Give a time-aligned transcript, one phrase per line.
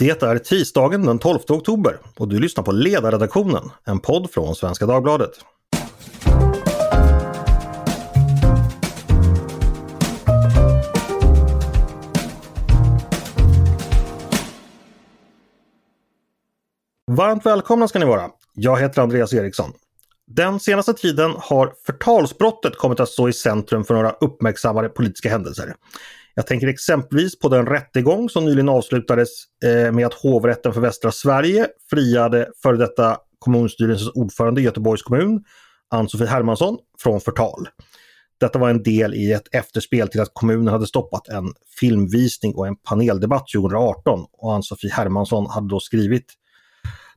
[0.00, 4.86] Det är tisdagen den 12 oktober och du lyssnar på Ledarredaktionen, en podd från Svenska
[4.86, 5.30] Dagbladet.
[17.06, 18.30] Varmt välkomna ska ni vara.
[18.54, 19.72] Jag heter Andreas Eriksson.
[20.26, 25.74] Den senaste tiden har förtalsbrottet kommit att stå i centrum för några uppmärksammade politiska händelser.
[26.34, 29.28] Jag tänker exempelvis på den rättegång som nyligen avslutades
[29.64, 35.44] eh, med att hovrätten för västra Sverige friade före detta kommunstyrelsens ordförande i Göteborgs kommun,
[35.90, 37.68] Ann-Sofie Hermansson, från förtal.
[38.40, 42.66] Detta var en del i ett efterspel till att kommunen hade stoppat en filmvisning och
[42.66, 46.26] en paneldebatt 2018 och Ann-Sofie Hermansson hade då skrivit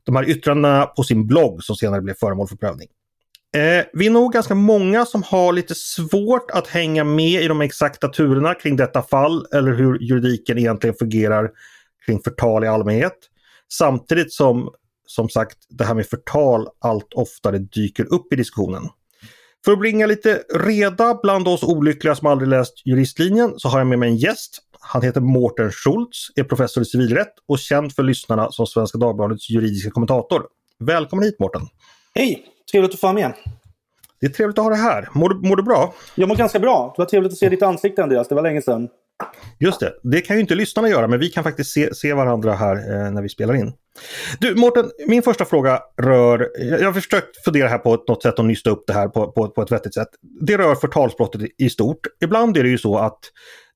[0.04, 2.88] de här yttrandena på sin blogg som senare blev föremål för prövning.
[3.54, 7.60] Eh, vi är nog ganska många som har lite svårt att hänga med i de
[7.60, 11.50] exakta turerna kring detta fall eller hur juridiken egentligen fungerar
[12.06, 13.16] kring förtal i allmänhet.
[13.72, 14.70] Samtidigt som
[15.06, 18.88] som sagt det här med förtal allt oftare dyker upp i diskussionen.
[19.64, 23.86] För att bringa lite reda bland oss olyckliga som aldrig läst juristlinjen så har jag
[23.86, 24.58] med mig en gäst.
[24.80, 29.50] Han heter Mårten Schultz, är professor i civilrätt och känd för lyssnarna som Svenska Dagbladets
[29.50, 30.46] juridiska kommentator.
[30.78, 31.62] Välkommen hit Mårten!
[32.14, 32.53] Hej!
[32.72, 33.32] Trevligt att få vara med.
[34.20, 35.08] Det är trevligt att ha dig här.
[35.12, 35.94] Mår du, mår du bra?
[36.14, 36.92] Jag mår ganska bra.
[36.96, 38.28] Det var trevligt att se ditt ansikte Andreas.
[38.28, 38.88] Det var länge sedan.
[39.58, 42.52] Just det, det kan ju inte lyssnarna göra men vi kan faktiskt se, se varandra
[42.52, 43.72] här eh, när vi spelar in.
[44.40, 48.44] Du Mårten, min första fråga rör, jag har försökt fundera här på något sätt att
[48.44, 50.08] nysta upp det här på, på, på ett vettigt sätt.
[50.40, 52.06] Det rör förtalsbrottet i stort.
[52.24, 53.20] Ibland är det ju så att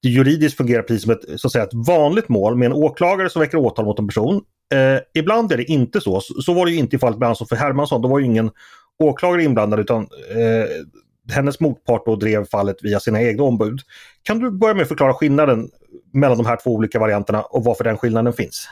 [0.03, 3.31] det juridiskt fungerar precis som ett, så att säga, ett vanligt mål med en åklagare
[3.31, 4.43] som väcker åtal mot en person.
[4.75, 6.21] Eh, ibland är det inte så.
[6.21, 6.43] så.
[6.43, 8.03] Så var det ju inte i fallet med Ann-Sofie Hermansson.
[8.03, 8.51] Då var ju ingen
[8.99, 13.81] åklagare inblandad utan eh, hennes motpart då drev fallet via sina egna ombud.
[14.23, 15.71] Kan du börja med att förklara skillnaden
[16.13, 18.69] mellan de här två olika varianterna och varför den skillnaden finns?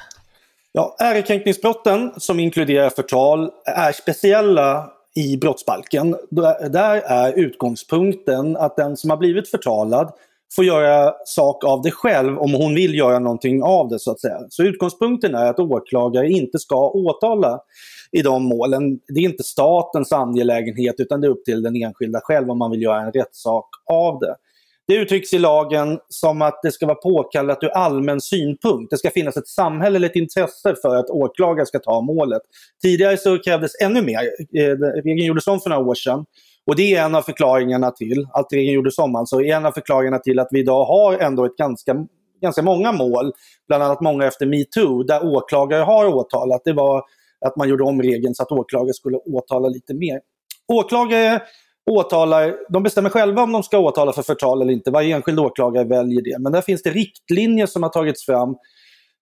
[0.72, 6.16] Ja, ärekränkningsbrotten som inkluderar förtal är speciella i brottsbalken.
[6.70, 10.12] Där är utgångspunkten att den som har blivit förtalad
[10.54, 14.20] får göra sak av det själv om hon vill göra någonting av det så att
[14.20, 14.38] säga.
[14.48, 17.60] Så utgångspunkten är att åklagare inte ska åtala
[18.12, 18.98] i de målen.
[19.08, 22.70] Det är inte statens angelägenhet utan det är upp till den enskilda själv om man
[22.70, 24.36] vill göra en rättssak av det.
[24.88, 28.90] Det uttrycks i lagen som att det ska vara påkallat ur allmän synpunkt.
[28.90, 32.42] Det ska finnas ett samhälleligt intresse för att åklagare ska ta målet.
[32.82, 34.18] Tidigare så krävdes ännu mer.
[34.54, 36.24] Eh, regeln gjordes om för några år sedan.
[36.66, 39.72] Och det är en av förklaringarna till, att regeringen gjorde om alltså, är en av
[39.72, 42.06] förklaringarna till att vi idag har ändå ett ganska,
[42.42, 43.32] ganska många mål,
[43.68, 46.60] bland annat många efter metoo, där åklagare har åtalat.
[46.64, 47.02] Det var
[47.46, 50.20] att man gjorde om regeln så att åklagare skulle åtala lite mer.
[50.72, 51.42] Åklagare
[51.90, 54.90] åtalar, de bestämmer själva om de ska åtala för förtal eller inte.
[54.90, 56.36] Varje enskild åklagare väljer det.
[56.38, 58.56] Men där finns det riktlinjer som har tagits fram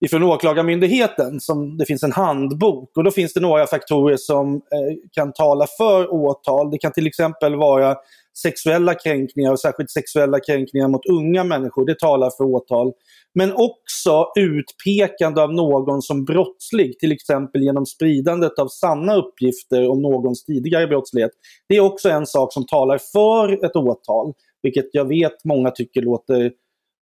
[0.04, 1.40] ifrån Åklagarmyndigheten.
[1.40, 5.66] Som, det finns en handbok och då finns det några faktorer som eh, kan tala
[5.78, 6.70] för åtal.
[6.70, 7.96] Det kan till exempel vara
[8.42, 11.86] sexuella kränkningar och särskilt sexuella kränkningar mot unga människor.
[11.86, 12.92] Det talar för åtal.
[13.34, 20.02] Men också utpekande av någon som brottslig, till exempel genom spridandet av sanna uppgifter om
[20.02, 21.30] någons tidigare brottslighet.
[21.68, 26.02] Det är också en sak som talar för ett åtal, vilket jag vet många tycker
[26.02, 26.52] låter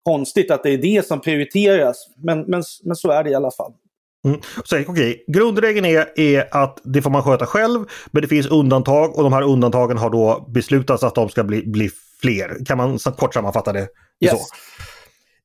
[0.04, 1.96] konstigt att det är det som prioriteras.
[2.16, 3.72] Men, men, men så är det i alla fall.
[4.24, 4.40] Mm.
[4.64, 5.16] Så, okay.
[5.26, 9.32] Grundregeln är, är att det får man sköta själv, men det finns undantag och de
[9.32, 11.90] här undantagen har då beslutats att de ska bli, bli
[12.20, 12.64] fler.
[12.66, 13.88] Kan man kort sammanfatta det
[14.24, 14.32] yes.
[14.32, 14.38] så?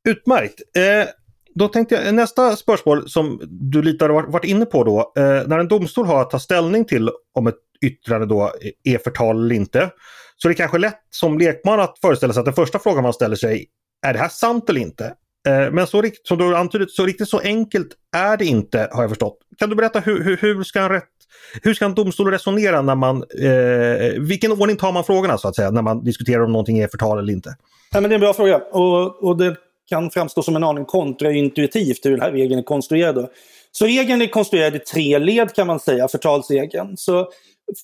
[0.10, 0.62] Utmärkt!
[0.78, 1.10] Eh,
[1.56, 5.14] då tänkte jag, nästa spörsmål som du lite har varit inne på då.
[5.18, 7.56] Eh, när en domstol har att ta ställning till om ett
[7.86, 8.52] yttrande då
[8.84, 9.90] är förtal eller inte.
[10.38, 13.14] Så det är kanske lätt som lekman att föreställa sig att den första frågan man
[13.14, 13.66] ställer sig
[14.06, 15.06] är det här sant eller inte?
[15.48, 19.10] Eh, men så, som du antydde, så riktigt så enkelt är det inte har jag
[19.10, 19.38] förstått.
[19.58, 21.04] Kan du berätta hur, hur, hur ska en rätt
[21.62, 25.56] hur ska en domstol resonera när man, eh, vilken ordning tar man frågorna så att
[25.56, 27.56] säga när man diskuterar om någonting är förtal eller inte?
[27.92, 29.56] Ja, men det är en bra fråga och, och det
[29.90, 33.30] kan framstå som en aning kontraintuitivt hur den här regeln är konstruerad.
[33.72, 36.98] Så regeln är konstruerad i tre led kan man säga, förtalsregeln.
[36.98, 37.30] Så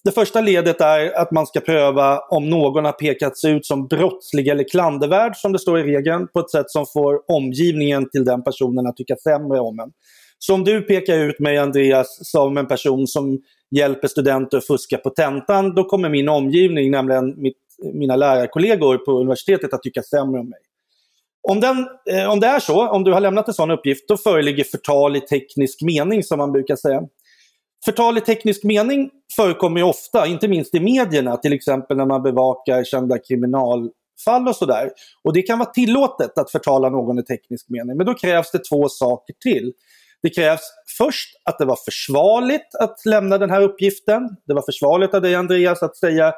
[0.03, 4.47] det första ledet är att man ska pröva om någon har pekats ut som brottslig
[4.47, 8.43] eller klandervärd, som det står i regeln, på ett sätt som får omgivningen till den
[8.43, 9.91] personen att tycka sämre om en.
[10.39, 13.39] Så om du pekar ut mig, Andreas, som en person som
[13.75, 17.57] hjälper studenter att fuska på tentan, då kommer min omgivning, nämligen mitt,
[17.93, 20.59] mina lärarkollegor på universitetet, att tycka sämre om mig.
[21.49, 24.17] Om, den, eh, om det är så, om du har lämnat en sån uppgift, då
[24.17, 27.01] föreligger förtal i teknisk mening som man brukar säga.
[27.85, 32.23] Förtal i teknisk mening förekommer ju ofta, inte minst i medierna, till exempel när man
[32.23, 34.89] bevakar kända kriminalfall och sådär.
[35.23, 38.59] Och det kan vara tillåtet att förtala någon i teknisk mening, men då krävs det
[38.59, 39.73] två saker till.
[40.23, 40.61] Det krävs
[40.97, 44.29] först att det var försvarligt att lämna den här uppgiften.
[44.47, 46.33] Det var försvarligt av dig Andreas att säga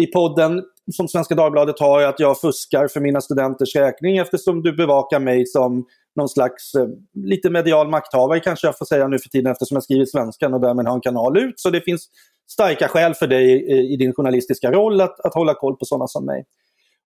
[0.00, 0.62] i podden
[0.92, 5.46] som Svenska Dagbladet har att jag fuskar för mina studenters räkning eftersom du bevakar mig
[5.46, 5.86] som
[6.16, 9.84] någon slags eh, lite medial makthavare kanske jag får säga nu för tiden eftersom jag
[9.84, 11.60] skriver svenskan och därmed har en kanal ut.
[11.60, 12.08] Så det finns
[12.52, 16.06] starka skäl för dig i, i din journalistiska roll att, att hålla koll på sådana
[16.06, 16.44] som mig.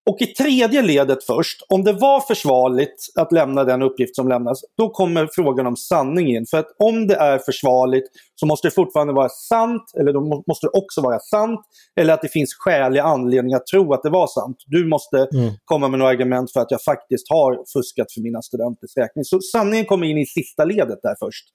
[0.09, 4.61] Och i tredje ledet först, om det var försvarligt att lämna den uppgift som lämnas,
[4.77, 6.45] då kommer frågan om sanning in.
[6.45, 8.05] För att om det är försvarligt
[8.35, 11.59] så måste det fortfarande vara sant, eller då måste det också vara sant,
[11.99, 14.57] eller att det finns skälig anledning att tro att det var sant.
[14.67, 15.53] Du måste mm.
[15.65, 19.23] komma med några argument för att jag faktiskt har fuskat för mina studenters räkning.
[19.23, 21.45] Så sanningen kommer in i sista ledet där först.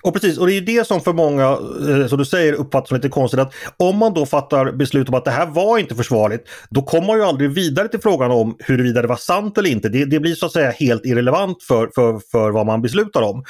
[0.00, 2.96] Och precis, och det är det som för många, eh, som du säger, uppfattas som
[2.96, 3.40] lite konstigt.
[3.40, 7.06] Att om man då fattar beslut om att det här var inte försvarligt, då kommer
[7.06, 9.88] man ju aldrig vidare till frågan om huruvida det var sant eller inte.
[9.88, 13.44] Det, det blir så att säga helt irrelevant för, för, för vad man beslutar om.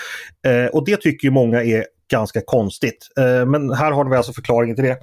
[0.46, 3.08] Eh, och det tycker ju många är ganska konstigt.
[3.18, 4.96] Eh, men här har vi alltså förklaringen till det.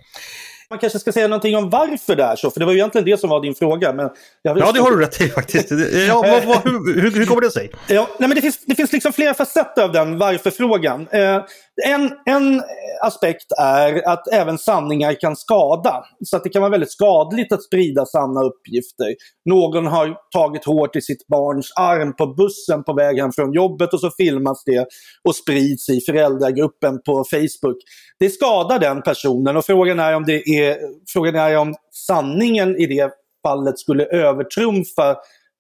[0.71, 3.05] Man kanske ska säga någonting om varför det är så, för det var ju egentligen
[3.05, 3.93] det som var din fråga.
[3.93, 4.09] Men
[4.41, 5.71] ja, det har du rätt i faktiskt.
[6.07, 7.71] Ja, vad, vad, hur, hur, hur, kommer det sig?
[7.87, 11.07] Ja, nej, men det, finns, det finns liksom flera facetter av den varför-frågan.
[11.11, 11.43] Eh,
[11.85, 12.61] en, en
[13.03, 16.03] aspekt är att även sanningar kan skada.
[16.25, 19.15] Så att det kan vara väldigt skadligt att sprida sanna uppgifter.
[19.49, 23.93] Någon har tagit hårt i sitt barns arm på bussen på väg hem från jobbet
[23.93, 24.87] och så filmas det
[25.27, 27.77] och sprids i föräldragruppen på Facebook.
[28.19, 30.77] Det skadar den personen och frågan är om, det är,
[31.13, 31.75] frågan är om
[32.07, 33.11] sanningen i det
[33.47, 35.15] fallet skulle övertrumfa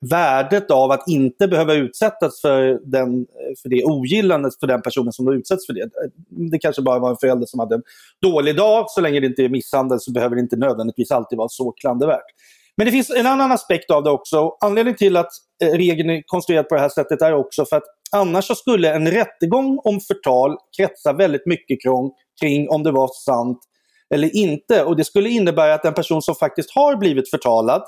[0.09, 3.25] värdet av att inte behöva utsättas för, den,
[3.61, 5.89] för det ogillandet för den personen som då utsätts för det.
[6.51, 7.83] Det kanske bara var en förälder som hade en
[8.21, 8.85] dålig dag.
[8.89, 12.25] Så länge det inte är misshandel så behöver det inte nödvändigtvis alltid vara så klandervärt.
[12.77, 14.57] Men det finns en annan aspekt av det också.
[14.61, 15.31] Anledningen till att
[15.63, 18.93] eh, regeln är konstruerad på det här sättet är också för att annars så skulle
[18.93, 22.11] en rättegång om förtal kretsa väldigt mycket kring,
[22.41, 23.59] kring om det var sant
[24.13, 24.83] eller inte.
[24.83, 27.83] Och det skulle innebära att en person som faktiskt har blivit förtalad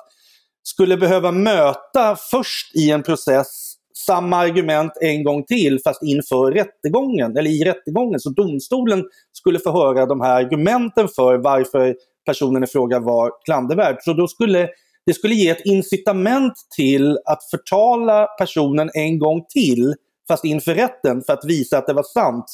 [0.63, 3.73] skulle behöva möta först i en process
[4.05, 8.19] samma argument en gång till fast inför rättegången, eller i rättegången.
[8.19, 11.95] Så domstolen skulle få höra de här argumenten för varför
[12.25, 13.97] personen i fråga var klandervärd.
[13.99, 14.69] Så då skulle
[15.05, 19.95] det skulle ge ett incitament till att förtala personen en gång till,
[20.27, 22.45] fast inför rätten, för att visa att det var sant.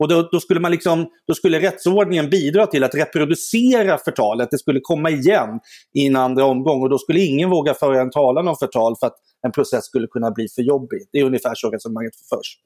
[0.00, 4.48] Och då, då, skulle man liksom, då skulle rättsordningen bidra till att reproducera förtalet.
[4.50, 5.60] Det skulle komma igen
[5.94, 9.06] i en andra omgång och då skulle ingen våga föra en talan om förtal för
[9.06, 9.16] att
[9.46, 11.00] en process skulle kunna bli för jobbig.
[11.12, 12.56] Det är ungefär så resonemanget förs.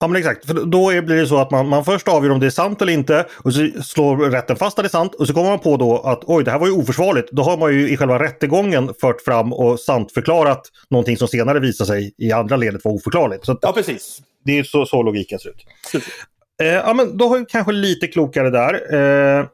[0.00, 2.46] Ja men exakt, för då blir det så att man, man först avgör om det
[2.46, 5.34] är sant eller inte och så slår rätten fast att det är sant och så
[5.34, 7.28] kommer man på då att oj det här var ju oförsvarligt.
[7.32, 11.60] Då har man ju i själva rättegången fört fram och sant förklarat någonting som senare
[11.60, 13.46] visar sig i andra ledet vara oförklarligt.
[13.46, 14.22] Så ja precis.
[14.44, 15.64] Det är så, så logiken ser ut.
[16.62, 18.94] Eh, ja, men då har vi kanske lite klokare där.
[18.94, 19.46] Eh,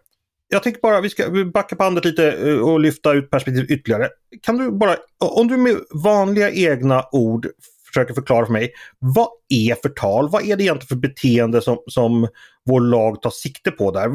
[0.48, 4.08] jag tänkte bara vi ska backa bandet lite eh, och lyfta ut perspektivet ytterligare.
[4.42, 7.46] Kan du bara, om du med vanliga egna ord
[7.86, 10.28] försöker förklara för mig, vad är förtal?
[10.28, 12.28] Vad är det egentligen för beteende som, som
[12.64, 14.08] vår lag tar sikte på där?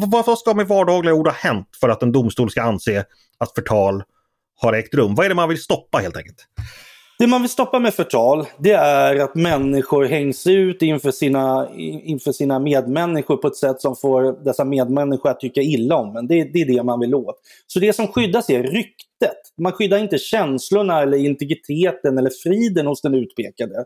[0.00, 3.04] Vad, vad ska med vardagliga ord ha hänt för att en domstol ska anse
[3.38, 4.02] att förtal
[4.56, 5.14] har ägt rum?
[5.14, 6.38] Vad är det man vill stoppa helt enkelt?
[7.18, 11.68] Det man vill stoppa med förtal, det är att människor hängs ut inför sina,
[12.04, 16.26] inför sina medmänniskor på ett sätt som får dessa medmänniskor att tycka illa om en.
[16.26, 17.36] Det, det är det man vill åt.
[17.66, 19.38] Så det som skyddas är ryktet.
[19.62, 23.84] Man skyddar inte känslorna eller integriteten eller friden hos den utpekade.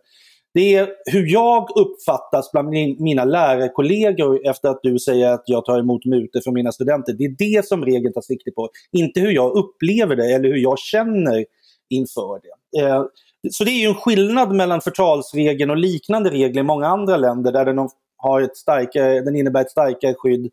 [0.55, 2.69] Det är hur jag uppfattas bland
[3.01, 7.13] mina lärarkollegor efter att du säger att jag tar emot mutor från mina studenter.
[7.13, 8.69] Det är det som regeln tar sikte på.
[8.93, 11.45] Inte hur jag upplever det eller hur jag känner
[11.91, 12.58] inför det.
[12.79, 13.05] Eh,
[13.51, 17.53] så det är ju en skillnad mellan förtalsregeln och liknande regler i många andra länder
[17.53, 20.51] där den, har ett starkare, den innebär ett starkare skydd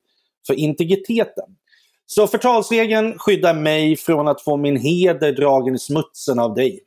[0.47, 1.45] för integriteten.
[2.05, 6.79] Så förtalsregeln skyddar mig från att få min heder dragen i smutsen av dig.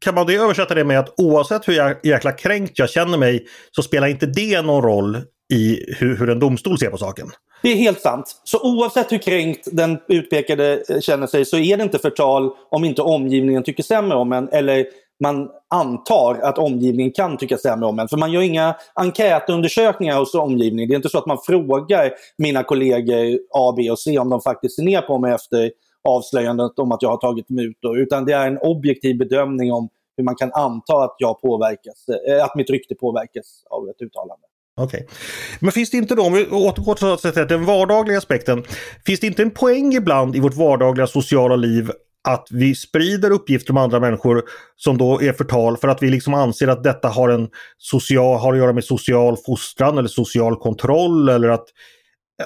[0.00, 3.82] Kan man det översätta det med att oavsett hur jäkla kränkt jag känner mig så
[3.82, 5.16] spelar inte det någon roll
[5.52, 7.30] i hur, hur en domstol ser på saken?
[7.64, 8.40] Det är helt sant.
[8.44, 12.84] Så oavsett hur kränkt den utpekade eh, känner sig så är det inte förtal om
[12.84, 14.86] inte omgivningen tycker sämre om en eller
[15.22, 18.08] man antar att omgivningen kan tycka sämre om en.
[18.08, 20.88] För man gör inga enkätundersökningar hos omgivningen.
[20.88, 24.40] Det är inte så att man frågar mina kollegor A, B och C om de
[24.40, 25.70] faktiskt ser ner på mig efter
[26.08, 27.98] avslöjandet om att jag har tagit mutor.
[27.98, 32.44] Utan det är en objektiv bedömning om hur man kan anta att jag påverkas, eh,
[32.44, 34.46] att mitt rykte påverkas av ett uttalande.
[34.76, 35.00] Okej.
[35.02, 35.16] Okay.
[35.60, 38.64] Men finns det inte då, om vi återgår till den vardagliga aspekten,
[39.06, 41.90] finns det inte en poäng ibland i vårt vardagliga sociala liv
[42.28, 44.42] att vi sprider uppgifter om andra människor
[44.76, 48.52] som då är förtal för att vi liksom anser att detta har, en social, har
[48.52, 51.64] att göra med social fostran eller social kontroll eller att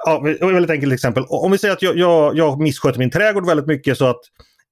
[0.05, 1.25] Ja, väldigt enkelt exempel.
[1.29, 4.21] Om vi säger att jag, jag, jag missköter min trädgård väldigt mycket så att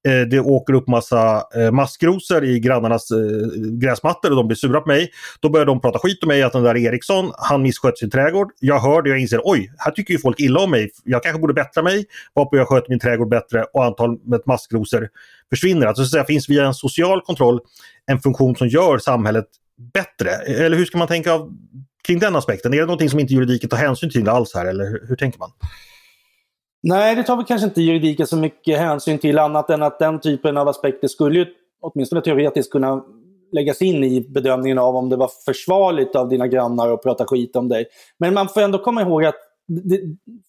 [0.07, 3.19] Eh, det åker upp massa eh, maskrosor i grannarnas eh,
[3.57, 5.11] gräsmattor och de blir sura på mig.
[5.41, 8.49] Då börjar de prata skit om mig att den där Eriksson, han missköter sin trädgård.
[8.61, 10.91] Jag hör det och jag inser oj, här tycker ju folk illa om mig.
[11.05, 12.05] Jag kanske borde bättra mig.
[12.35, 15.09] Varpå jag sköter min trädgård bättre och antalet maskrosor
[15.51, 15.87] försvinner.
[15.87, 17.61] Alltså så att finns via en social kontroll
[18.07, 19.47] en funktion som gör samhället
[19.95, 20.31] bättre.
[20.31, 21.53] Eller hur ska man tänka av,
[22.07, 22.75] kring den aspekten?
[22.75, 25.39] Är det någonting som inte juridiken tar hänsyn till alls här eller hur, hur tänker
[25.39, 25.51] man?
[26.88, 30.21] Nej, det tar väl kanske inte juridiken så mycket hänsyn till annat än att den
[30.21, 31.47] typen av aspekter skulle ju
[31.81, 33.05] åtminstone teoretiskt kunna
[33.52, 37.57] läggas in i bedömningen av om det var försvarligt av dina grannar att prata skit
[37.57, 37.87] om dig.
[38.19, 39.35] Men man får ändå komma ihåg att
[39.66, 40.00] det,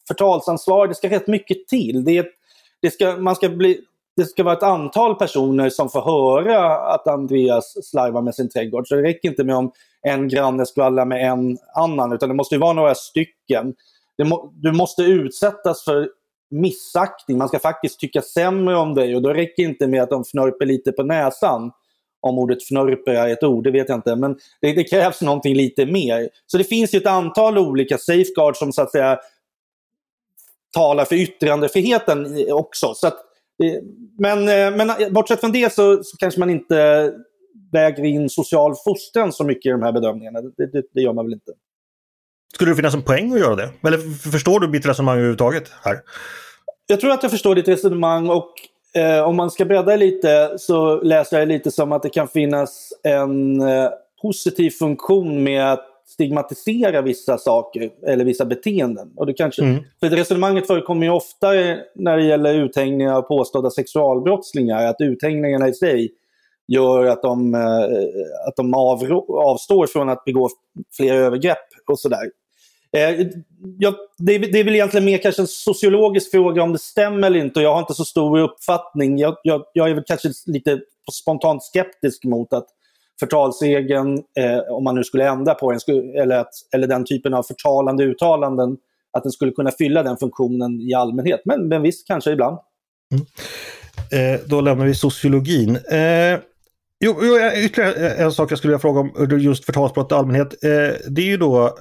[0.08, 2.04] förtalsansvar, det ska rätt mycket till.
[2.06, 2.28] Det,
[2.82, 3.80] det, ska, man ska bli,
[4.16, 8.88] det ska vara ett antal personer som får höra att Andreas slarvar med sin trädgård.
[8.88, 12.58] Så det räcker inte med om en granne skvallrar med en annan, utan det måste
[12.58, 13.74] vara några stycken.
[14.26, 16.10] Må, du måste utsättas för
[16.50, 17.38] missaktning.
[17.38, 20.24] Man ska faktiskt tycka sämre om dig och då räcker det inte med att de
[20.24, 21.72] fnörper lite på näsan.
[22.22, 24.16] Om ordet fnörper är ett ord, det vet jag inte.
[24.16, 26.30] Men det, det krävs någonting lite mer.
[26.46, 29.20] Så det finns ett antal olika safeguards som så att säga
[30.74, 32.94] talar för yttrandefriheten också.
[32.96, 33.18] Så att,
[34.20, 37.14] men, eh, men eh, bortsett från det så, så, kanske man inte
[37.72, 40.42] väger in social fostran så mycket i de här bedömningarna.
[40.42, 41.52] Det, det, det gör man väl inte.
[42.56, 43.70] Skulle det finnas en poäng att göra det?
[43.88, 43.98] Eller
[44.32, 46.00] förstår du mitt resonemang överhuvudtaget här?
[46.88, 48.52] Jag tror att jag förstår ditt resonemang och
[48.96, 52.94] eh, om man ska bredda lite så läser jag lite som att det kan finnas
[53.04, 53.90] en eh,
[54.22, 59.12] positiv funktion med att stigmatisera vissa saker eller vissa beteenden.
[59.16, 59.84] Och det kanske, mm.
[60.00, 61.48] För resonemanget förekommer ju ofta
[61.96, 64.86] när det gäller uthängningar av påstådda sexualbrottslingar.
[64.86, 66.12] Att uthängningarna i sig
[66.68, 70.50] gör att de, eh, att de avstår från att begå
[70.98, 72.32] fler övergrepp och sådär.
[72.98, 73.28] Eh,
[73.78, 77.28] ja, det, är, det är väl egentligen mer kanske en sociologisk fråga om det stämmer
[77.28, 79.18] eller inte och jag har inte så stor uppfattning.
[79.18, 80.80] Jag, jag, jag är väl kanske lite
[81.12, 82.68] spontant skeptisk mot att
[83.20, 87.34] förtalsregeln, eh, om man nu skulle ändra på den, skulle, eller, att, eller den typen
[87.34, 88.78] av förtalande uttalanden,
[89.12, 91.42] att den skulle kunna fylla den funktionen i allmänhet.
[91.46, 92.58] Men, men visst, kanske ibland.
[93.14, 93.26] Mm.
[94.12, 95.76] Eh, då lämnar vi sociologin.
[95.76, 96.40] Eh,
[97.00, 97.16] Jo,
[97.56, 100.64] ytterligare en sak jag skulle vilja fråga om just förtalsbrott i allmänhet.
[100.64, 100.70] Eh,
[101.10, 101.78] det är ju då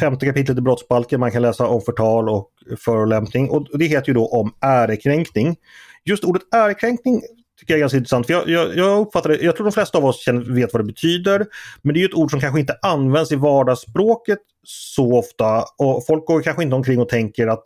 [0.00, 2.50] femte kapitlet i brottsbalken man kan läsa om förtal och
[2.84, 5.56] förolämpning och det heter ju då om ärekränkning.
[6.04, 7.22] Just ordet ärekränkning
[7.60, 8.26] tycker jag är ganska intressant.
[8.26, 10.80] För jag, jag, jag uppfattar det, jag tror de flesta av oss känner, vet vad
[10.80, 11.46] det betyder.
[11.82, 15.64] Men det är ett ord som kanske inte används i vardagsspråket så ofta.
[15.78, 17.62] Och folk går kanske inte omkring och tänker att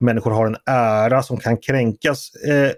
[0.00, 2.34] människor har en ära som kan kränkas.
[2.34, 2.70] Eh,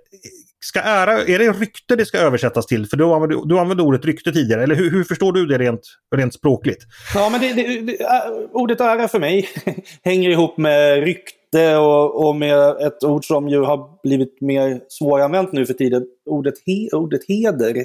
[0.65, 2.87] ska ära, är det rykte det ska översättas till?
[2.87, 5.81] För du använde, du använde ordet rykte tidigare, eller hur, hur förstår du det rent,
[6.17, 6.85] rent språkligt?
[7.15, 8.09] Ja, men det, det, det, äh,
[8.53, 9.49] ordet ära för mig
[10.05, 15.53] hänger ihop med rykte och, och, med ett ord som ju har blivit mer svåranvänt
[15.53, 17.77] nu för tiden, ordet, he, ordet heder.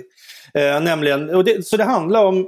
[0.54, 2.48] Eh, nämligen, och det, så det handlar om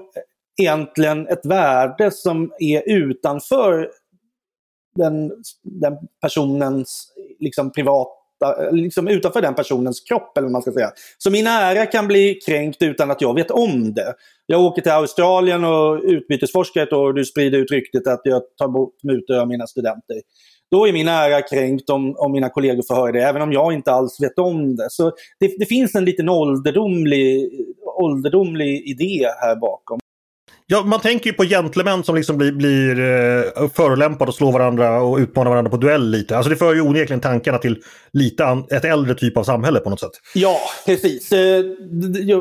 [0.61, 3.89] egentligen ett värde som är utanför
[4.95, 5.31] den,
[5.63, 8.18] den personens liksom, privat
[8.71, 10.37] liksom utanför den personens kropp.
[10.37, 10.91] eller vad man ska säga.
[11.17, 14.13] Så min ära kan bli kränkt utan att jag vet om det.
[14.45, 18.41] Jag åker till Australien och utbytesforskar ett år och du sprider ut ryktet att jag
[18.57, 20.21] tar bort mutor av mina studenter.
[20.71, 23.73] Då är min ära kränkt om, om mina kollegor får höra det, även om jag
[23.73, 24.87] inte alls vet om det.
[24.89, 27.51] Så det, det finns en liten ålderdomlig,
[27.85, 29.99] ålderdomlig idé här bakom.
[30.71, 35.01] Ja, man tänker ju på gentlemän som liksom blir, blir eh, förolämpade och slår varandra
[35.01, 36.37] och utmanar varandra på duell lite.
[36.37, 37.83] Alltså det för ju onekligen tankarna till
[38.13, 40.11] lite an, ett äldre typ av samhälle på något sätt.
[40.33, 41.31] Ja, precis.
[41.31, 41.65] Eh,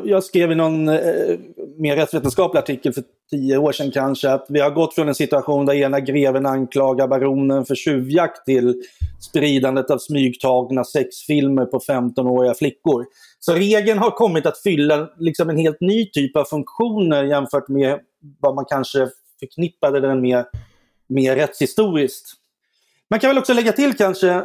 [0.05, 0.95] jag skrev i någon eh,
[1.79, 5.67] mer rättsvetenskaplig artikel för tio år sedan kanske att vi har gått från en situation
[5.67, 8.83] där ena greven anklagar baronen för tjuvjakt till
[9.21, 13.05] spridandet av smygtagna sexfilmer på 15-åriga flickor.
[13.41, 18.01] Så regeln har kommit att fylla liksom en helt ny typ av funktioner jämfört med
[18.41, 19.09] vad man kanske
[19.41, 20.45] förknippade den med
[21.09, 22.33] mer rättshistoriskt.
[23.11, 24.45] Man kan väl också lägga till kanske,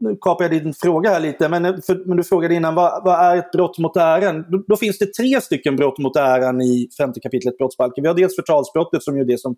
[0.00, 3.20] nu kapar jag din fråga här lite, men, för, men du frågade innan vad, vad,
[3.20, 4.44] är ett brott mot äran?
[4.50, 8.02] Då, då, finns det tre stycken brott mot äran i femte kapitlet brottsbalken.
[8.02, 9.56] Vi har dels förtalsbrottet som är det som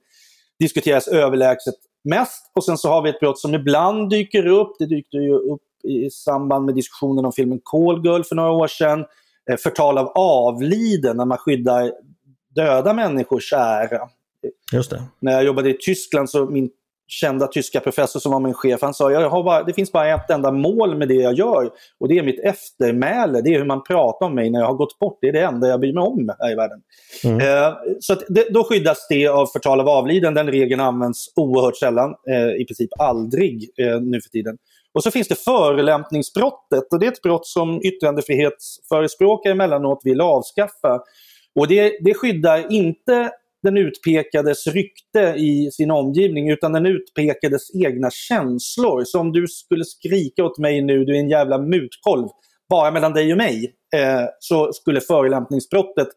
[0.59, 1.75] diskuteras överlägset
[2.05, 4.77] mest och sen så har vi ett brott som ibland dyker upp.
[4.79, 8.69] Det dyker ju upp i samband med diskussionen om filmen Call Girl för några år
[8.69, 9.05] sedan.
[9.51, 11.93] Eh, förtal av avliden, när man skyddar
[12.55, 14.09] döda människors ära.
[14.73, 15.03] Just det.
[15.21, 16.71] När jag jobbade i Tyskland så min
[17.09, 20.15] kända tyska professor som var min chef, han sa jag har bara, det finns bara
[20.15, 23.41] ett enda mål med det jag gör och det är mitt eftermäle.
[23.41, 25.19] Det är hur man pratar om mig när jag har gått bort.
[25.21, 26.83] Det är det enda jag bryr mig om här i världen.
[27.25, 27.41] Mm.
[27.41, 30.35] Eh, så det, då skyddas det av förtal av avliden.
[30.35, 34.59] Den regeln används oerhört sällan, eh, i princip aldrig eh, nu för tiden.
[34.97, 41.01] Och så finns det förolämpningsbrottet och det är ett brott som yttrandefrihetsförespråkare emellanåt vill avskaffa.
[41.55, 43.31] Och det, det skyddar inte
[43.63, 49.05] den utpekades rykte i sin omgivning utan den utpekades egna känslor.
[49.05, 52.29] Så om du skulle skrika åt mig nu, du är en jävla mutkolv,
[52.71, 56.09] bara mellan dig och mig, eh, så skulle förolämpningsbrottet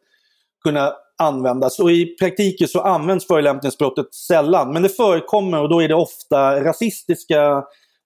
[0.63, 1.79] kunna användas.
[1.79, 6.63] Och i praktiken så används förolämpningsbrottet sällan, men det förekommer och då är det ofta
[6.63, 7.63] rasistiska eh,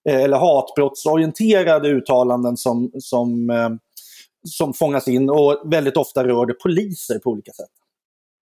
[0.10, 3.69] eller hatbrottsorienterade uttalanden som, som, eh,
[4.48, 7.69] som fångas in och väldigt ofta rör det poliser på olika sätt.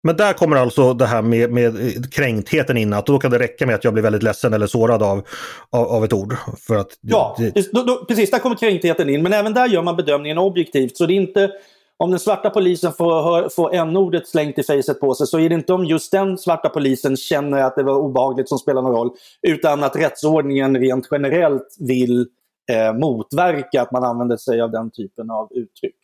[0.02, 1.74] Men där kommer alltså det här med, med
[2.14, 5.02] kränktheten in, att då kan det räcka med att jag blir väldigt ledsen eller sårad
[5.02, 5.26] av,
[5.70, 6.36] av, av ett ord.
[6.58, 7.72] För att ja, det...
[7.72, 8.30] då, då, precis.
[8.30, 9.22] Där kommer kränktheten in.
[9.22, 10.96] Men även där gör man bedömningen objektivt.
[10.96, 11.50] Så det är inte
[11.98, 15.54] om den svarta polisen får, får n-ordet slängt i facet på sig så är det
[15.54, 19.10] inte om just den svarta polisen känner att det var obehagligt som spelar någon roll.
[19.42, 22.26] Utan att rättsordningen rent generellt vill
[22.72, 25.96] eh, motverka att man använder sig av den typen av uttryck.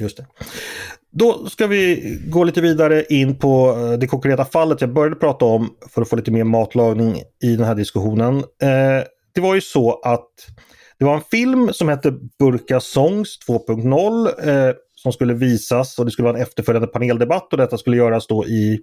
[0.00, 0.26] Just det.
[1.10, 5.44] Då ska vi gå lite vidare in på eh, det konkreta fallet jag började prata
[5.44, 8.36] om för att få lite mer matlagning i den här diskussionen.
[8.38, 9.04] Eh,
[9.34, 10.30] det var ju så att
[10.98, 14.74] det var en film som hette Burka Songs 2.0 eh,
[15.06, 18.46] som skulle visas och det skulle vara en efterföljande paneldebatt och detta skulle göras då
[18.46, 18.82] i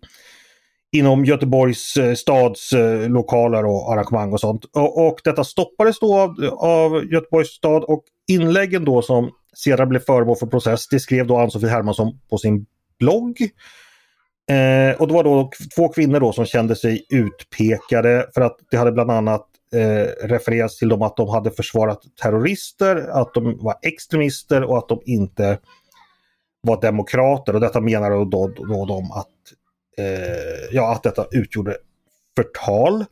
[0.92, 4.66] inom Göteborgs eh, stads eh, lokaler och arrangemang och sånt.
[4.66, 10.00] Och, och detta stoppades då av, av Göteborgs stad och inläggen då som sedan blev
[10.00, 10.88] föremål för process.
[10.88, 12.66] Det skrev då Ann-Sofie Hermansson på sin
[13.00, 13.42] blogg.
[14.50, 18.78] Eh, och det var då två kvinnor då som kände sig utpekade för att det
[18.78, 23.76] hade bland annat eh, refererats till dem att de hade försvarat terrorister, att de var
[23.82, 25.58] extremister och att de inte
[26.64, 27.54] var demokrater.
[27.54, 29.28] Och detta menar då, då, då de att,
[29.98, 31.78] eh, ja, att detta utgjorde
[32.36, 33.06] förtal.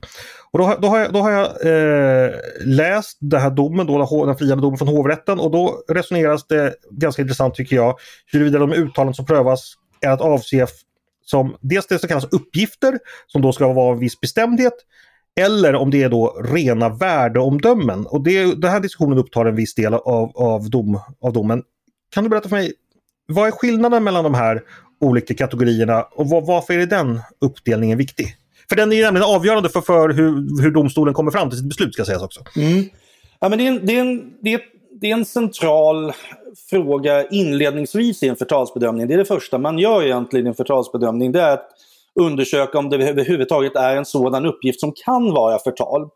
[0.51, 2.31] Och då, då har jag, då har jag eh,
[2.65, 7.21] läst den här domen, då, den friande domen från hovrätten och då resoneras det ganska
[7.21, 10.67] intressant tycker jag huruvida de uttalanden som prövas är att avse
[11.25, 14.73] som dels det som kallas uppgifter som då ska vara en viss bestämdhet
[15.39, 18.06] eller om det är då rena värdeomdömen.
[18.06, 21.63] Och det, den här diskussionen upptar en viss del av, av, dom, av domen.
[22.13, 22.73] Kan du berätta för mig,
[23.34, 24.62] vad är skillnaden mellan de här
[25.02, 28.36] olika kategorierna och var, varför är den uppdelningen viktig?
[28.70, 31.94] För den är nämligen avgörande för, för hur, hur domstolen kommer fram till sitt beslut
[31.94, 32.41] ska sägas också.
[32.56, 32.84] Mm.
[33.39, 34.62] Ja, men det, är en, det, är en, det, är,
[35.02, 36.12] det är en central
[36.70, 39.08] fråga inledningsvis i en förtalsbedömning.
[39.08, 41.32] Det är det första man gör egentligen i en förtalsbedömning.
[41.32, 41.70] Det är att
[42.20, 46.10] undersöka om det överhuvudtaget är en sådan uppgift som kan vara förtal.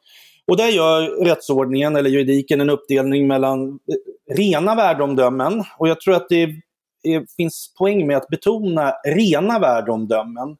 [0.47, 3.79] Och där gör rättsordningen eller juridiken en uppdelning mellan
[4.37, 6.55] rena värdeomdömen och jag tror att det är,
[7.37, 10.57] finns poäng med att betona rena värdeomdömen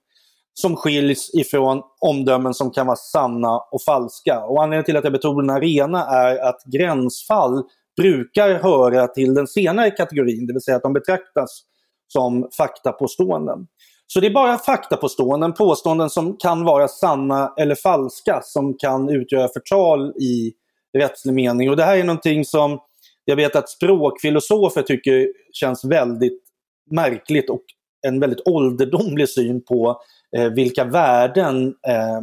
[0.54, 4.40] som skiljs ifrån omdömen som kan vara sanna och falska.
[4.46, 7.64] Och anledningen till att jag betonar rena är att gränsfall
[7.98, 11.62] brukar höra till den senare kategorin, det vill säga att de betraktas
[12.08, 13.68] som faktapåståenden.
[14.08, 19.48] Så det är bara faktapåståenden, påståenden som kan vara sanna eller falska, som kan utgöra
[19.48, 20.54] förtal i
[20.98, 21.70] rättslig mening.
[21.70, 22.80] Och det här är någonting som
[23.26, 26.44] jag vet att språkfilosofer tycker känns väldigt
[26.92, 27.64] märkligt och
[28.08, 30.02] en väldigt ålderdomlig syn på
[30.38, 32.22] eh, vilka värden eh,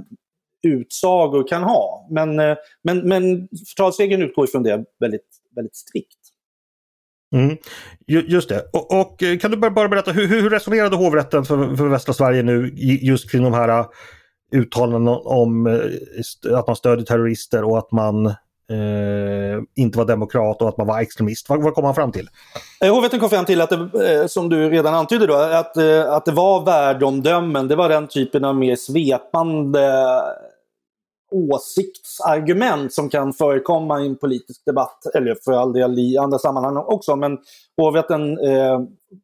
[0.62, 2.08] utsagor kan ha.
[2.10, 6.18] Men, eh, men, men förtalsregeln utgår från det väldigt, väldigt strikt.
[7.34, 7.56] Mm.
[8.06, 8.70] Just det.
[8.72, 12.42] Och, och, eh, kan du bara berätta, hur, hur resonerade hovrätten för, för västra Sverige
[12.42, 13.86] nu just kring de här eh,
[14.52, 18.34] uttalandena om eh, att man stödjer terrorister och att man
[18.70, 21.48] eh, inte var demokrat och att man var extremist.
[21.48, 22.28] Vad, vad kom han fram till?
[22.84, 26.12] Eh, hovrätten kom fram till att det, eh, som du redan antydde då, att, eh,
[26.12, 27.68] att det var värdeomdömen.
[27.68, 29.92] Det var den typen av mer svepande
[31.32, 36.76] åsiktsargument som kan förekomma i en politisk debatt, eller för all del i andra sammanhang
[36.76, 37.16] också.
[37.16, 37.38] Men
[37.76, 38.80] hovrätten eh,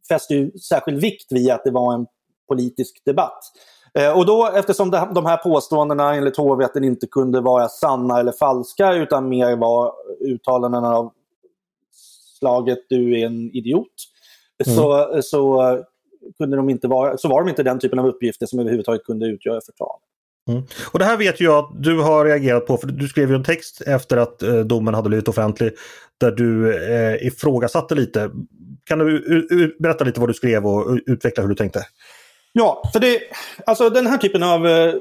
[0.09, 2.07] fäste ju särskild vikt vid att det var en
[2.48, 3.40] politisk debatt.
[3.98, 8.92] Eh, och då, eftersom de här påståendena enligt hovrätten inte kunde vara sanna eller falska
[8.94, 11.12] utan mer var uttalanden av
[12.38, 13.87] slaget du är en idiot.
[14.66, 14.76] Mm.
[14.76, 15.78] Så, så,
[16.38, 19.26] kunde de inte vara, så var de inte den typen av uppgifter som överhuvudtaget kunde
[19.26, 19.98] utgöra förtal.
[20.48, 20.62] Mm.
[20.92, 23.44] Och det här vet jag att du har reagerat på, för du skrev ju en
[23.44, 25.72] text efter att eh, domen hade blivit offentlig
[26.18, 28.30] där du eh, ifrågasatte lite.
[28.84, 31.80] Kan du berätta lite vad du skrev och utveckla hur du tänkte?
[32.52, 33.18] Ja, för det,
[33.66, 34.94] alltså den här typen av eh,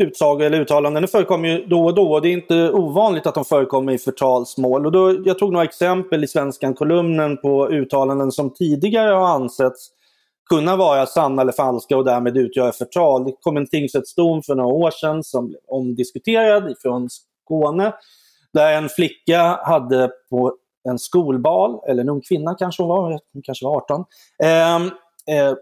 [0.00, 2.20] utsagor eller uttalanden det förekommer ju då och då.
[2.20, 4.86] Det är inte ovanligt att de förekommer i förtalsmål.
[4.86, 9.90] Och då, jag tog några exempel i Svenskan-kolumnen på uttalanden som tidigare har ansetts
[10.48, 13.24] kunna vara sanna eller falska och därmed utgöra förtal.
[13.24, 17.92] Det kom en tingsrättsdom för några år sedan som blev omdiskuterad från Skåne.
[18.52, 20.54] Där en flicka hade på
[20.88, 24.04] en skolbal, eller en ung kvinna kanske hon var, hon kanske var 18,
[24.42, 24.76] eh,
[25.36, 25.54] eh,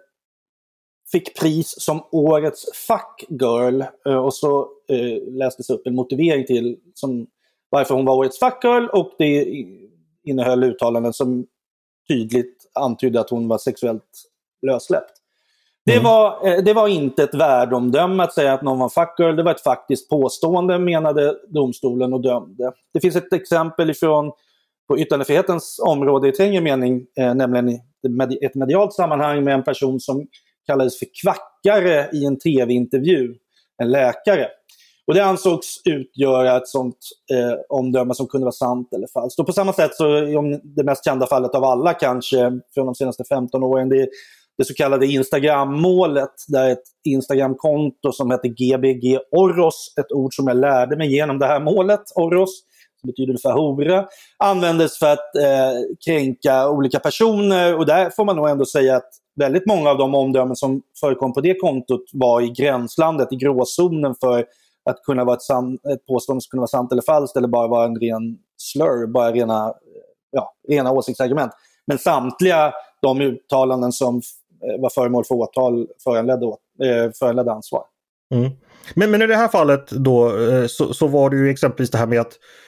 [1.13, 3.83] fick pris som årets fuckgirl.
[4.07, 7.27] Eh, och så eh, lästes upp en motivering till som,
[7.69, 9.65] varför hon var årets fuckgirl och det
[10.25, 11.47] innehöll uttalanden som
[12.09, 14.03] tydligt antydde att hon var sexuellt
[14.67, 15.13] lössläppt.
[15.87, 16.05] Det, mm.
[16.05, 19.37] var, eh, det var inte ett värdeomdöme att säga att någon var fuckgirl.
[19.37, 22.73] Det var ett faktiskt påstående menade domstolen och dömde.
[22.93, 24.33] Det finns ett exempel ifrån
[24.89, 27.81] på yttrandefrihetens område i trängre mening, eh, nämligen
[28.43, 30.27] ett medialt sammanhang med en person som
[30.67, 33.35] kallades för kvackare i en tv-intervju,
[33.83, 34.49] en läkare.
[35.07, 36.99] Och det ansågs utgöra ett sånt
[37.33, 39.41] eh, omdöme som kunde vara sant eller falskt.
[39.41, 42.95] Och på samma sätt så om det mest kända fallet av alla kanske från de
[42.95, 44.09] senaste 15 åren, det är
[44.59, 50.57] det så kallade Instagram-målet där ett Instagram-konto som heter GBG Oros, ett ord som jag
[50.57, 52.63] lärde mig genom det här målet, Oros,
[53.01, 54.07] som betyder för hora,
[54.39, 55.73] användes för att eh,
[56.07, 60.15] kränka olika personer och där får man nog ändå säga att väldigt många av de
[60.15, 64.45] omdömen som förekom på det kontot var i gränslandet, i gråzonen för
[64.91, 67.69] att kunna vara ett, san, ett påstående som kunde vara sant eller falskt eller bara
[67.69, 69.75] vara en ren slur, bara rena,
[70.31, 71.53] ja, rena åsiktsargument.
[71.87, 72.73] Men samtliga
[73.03, 77.83] de uttalanden som eh, var föremål för åtal föranledde, eh, föranledde ansvar.
[78.35, 78.51] Mm.
[78.95, 81.99] Men, men i det här fallet då eh, så, så var det ju exempelvis det
[81.99, 82.66] här med att Eh,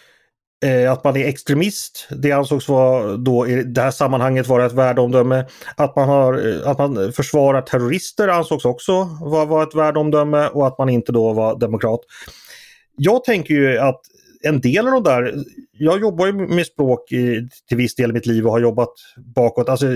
[0.65, 4.73] Eh, att man är extremist, det ansågs vara då i det här sammanhanget vara ett
[4.73, 5.47] värdeomdöme.
[5.77, 10.67] Att man, har, eh, att man försvarar terrorister ansågs också vara, vara ett värdeomdöme och
[10.67, 12.01] att man inte då var demokrat.
[12.97, 14.01] Jag tänker ju att
[14.43, 15.35] en del av de där,
[15.73, 18.93] jag jobbar ju med språk i, till viss del i mitt liv och har jobbat
[19.17, 19.69] bakåt.
[19.69, 19.87] Alltså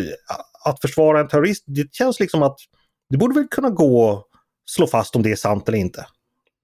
[0.64, 2.56] att försvara en terrorist, det känns liksom att
[3.10, 4.24] det borde väl kunna gå att
[4.70, 6.06] slå fast om det är sant eller inte.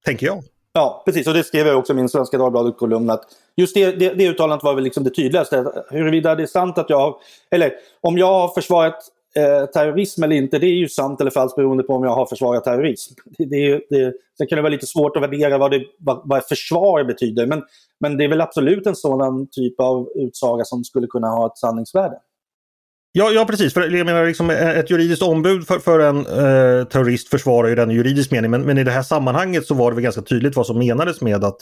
[0.05, 0.45] Tänker jag.
[0.79, 1.27] Ja, precis.
[1.27, 3.11] Och det skrev jag också i min Svenska Dagbladet-kolumn.
[3.11, 3.23] Att
[3.57, 5.73] just det, det, det uttalandet var väl liksom det tydligaste.
[5.91, 7.17] Huruvida det är sant att jag har...
[7.51, 8.95] Eller om jag har försvarat
[9.37, 12.27] eh, terrorism eller inte, det är ju sant eller falskt beroende på om jag har
[12.27, 13.15] försvarat terrorism.
[13.39, 16.45] Det, det, det, sen kan det vara lite svårt att värdera vad, det, vad, vad
[16.45, 17.47] försvar betyder.
[17.47, 17.63] Men,
[18.01, 21.59] men det är väl absolut en sådan typ av utsaga som skulle kunna ha ett
[21.59, 22.19] sanningsvärde.
[23.19, 23.75] Ja, ja precis.
[23.75, 27.75] För jag menar, liksom, eh, ett juridiskt ombud för, för en eh, terrorist försvarar ju
[27.75, 28.51] den i juridisk mening.
[28.51, 31.21] Men, men, i det här sammanhanget så var det väl ganska tydligt vad som menades
[31.21, 31.57] med att,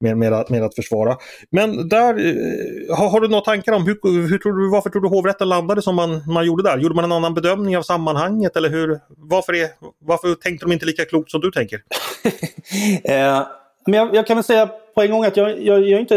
[0.00, 1.16] med, med, att, med att försvara.
[1.50, 5.02] Men där, eh, har, har, du några tankar om hur, hur tror du, varför tror
[5.02, 6.78] du hovrätten landade som man, man gjorde där?
[6.78, 9.68] Gjorde man en annan bedömning av sammanhanget eller hur, varför, är,
[10.00, 11.80] varför tänkte de inte lika klokt som du tänker?
[13.04, 13.46] eh,
[13.86, 16.14] men jag, jag, kan väl säga på en gång att jag, jag, jag inte,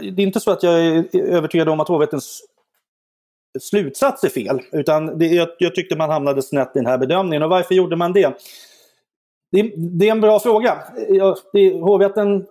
[0.00, 2.42] det är inte så att jag är övertygad om att hovrättens
[3.60, 4.60] slutsats är fel.
[4.72, 7.42] Utan det, jag, jag, tyckte man hamnade snett i den här bedömningen.
[7.42, 8.36] Och varför gjorde man det?
[9.52, 10.78] Det, det är en bra fråga.
[11.82, 12.44] hovrätten eh,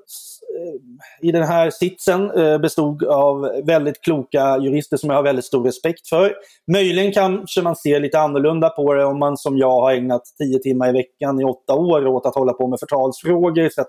[1.21, 5.63] i den här sitsen eh, bestod av väldigt kloka jurister som jag har väldigt stor
[5.63, 6.33] respekt för.
[6.71, 10.59] Möjligen kanske man ser lite annorlunda på det om man som jag har ägnat tio
[10.59, 13.69] timmar i veckan i åtta år åt att hålla på med förtalsfrågor.
[13.69, 13.85] Så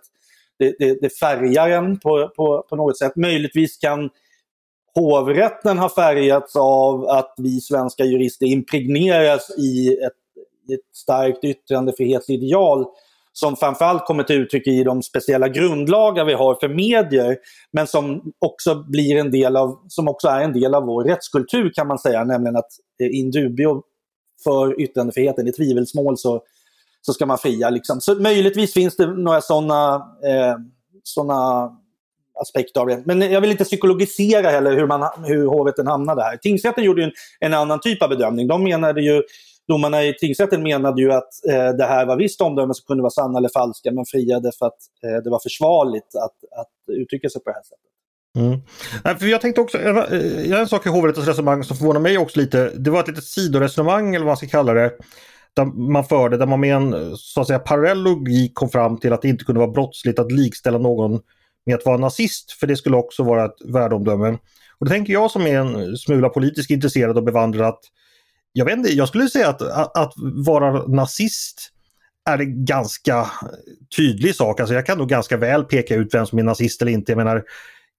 [0.58, 3.16] det, det, det färgar en på, på, på något sätt.
[3.16, 4.10] Möjligtvis kan
[4.94, 10.12] hovrätten har färgats av att vi svenska jurister impregneras i ett,
[10.72, 12.86] ett starkt yttrandefrihetsideal
[13.32, 17.36] som framförallt kommer till uttryck i de speciella grundlagar vi har för medier,
[17.72, 21.70] men som också, blir en del av, som också är en del av vår rättskultur
[21.74, 22.70] kan man säga, nämligen att
[23.02, 23.82] eh, in dubio
[24.44, 26.42] för yttrandefriheten, i tvivelsmål så,
[27.00, 27.70] så ska man fria.
[27.70, 28.00] Liksom.
[28.00, 30.56] Så möjligtvis finns det några sådana eh,
[31.02, 31.70] såna
[32.40, 33.02] aspekt av det.
[33.06, 36.36] Men jag vill inte psykologisera heller hur, man, hur hovrätten hamnade här.
[36.36, 38.48] Tingsrätten gjorde en, en annan typ av bedömning.
[38.48, 39.22] De menade ju,
[39.68, 43.10] domarna i tingsrätten menade ju att eh, det här var visst omdömen som kunde vara
[43.10, 47.42] sanna eller falska men friade för att eh, det var försvarligt att, att uttrycka sig
[47.42, 47.90] på det här sättet.
[48.38, 49.18] Mm.
[49.18, 52.18] För jag tänkte också, jag eh, har en sak i hovrättens resonemang som förvånar mig
[52.18, 52.70] också lite.
[52.70, 54.92] Det var ett litet sidoresonemang eller vad man ska kalla det.
[55.54, 59.12] Där man förde, där man med en så att säga parallell logik kom fram till
[59.12, 61.20] att det inte kunde vara brottsligt att likställa någon
[61.66, 64.28] med att vara nazist, för det skulle också vara ett värdeomdöme.
[64.78, 67.80] Och då tänker jag som är en smula politiskt intresserad och bevandrad att
[68.52, 70.12] jag vet inte, jag skulle säga att, att, att
[70.46, 71.72] vara nazist
[72.30, 73.26] är en ganska
[73.96, 74.60] tydlig sak.
[74.60, 77.12] Alltså jag kan nog ganska väl peka ut vem som är nazist eller inte.
[77.12, 77.44] Jag menar,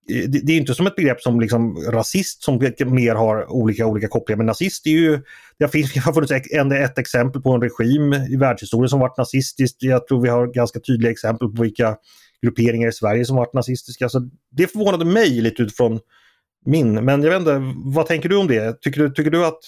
[0.08, 4.08] det, det är inte som ett begrepp som liksom rasist som mer har olika, olika
[4.08, 4.38] kopplingar.
[4.38, 5.22] Men nazist är ju,
[5.60, 9.76] det finns, har funnits ett, ett exempel på en regim i världshistorien som varit nazistisk.
[9.80, 11.96] Jag tror vi har ganska tydliga exempel på vilka
[12.42, 14.10] grupperingar i Sverige som varit nazistiska.
[14.10, 16.00] Så det förvånade mig lite utifrån
[16.66, 17.06] min.
[17.06, 18.82] Men jag vet inte, vad tänker du om det?
[18.82, 19.60] Tycker du, tycker du att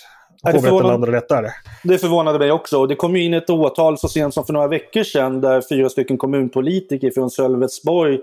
[0.43, 1.51] hovrätten landade rätt där?
[1.83, 2.85] Det förvånade mig också.
[2.85, 6.17] Det kom in ett åtal så sent som för några veckor sedan där fyra stycken
[6.17, 8.19] kommunpolitiker från Sölvesborg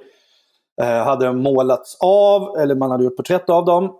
[0.83, 3.93] eh, hade målats av, eller man hade gjort porträtt av dem,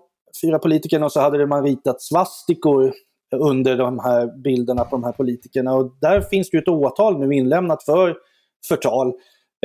[0.43, 2.93] fyra politikerna, och så hade man ritat svastikor
[3.37, 5.75] under de här bilderna på de här politikerna.
[5.75, 8.17] Och där finns det ju ett åtal nu inlämnat för
[8.69, 9.13] förtal.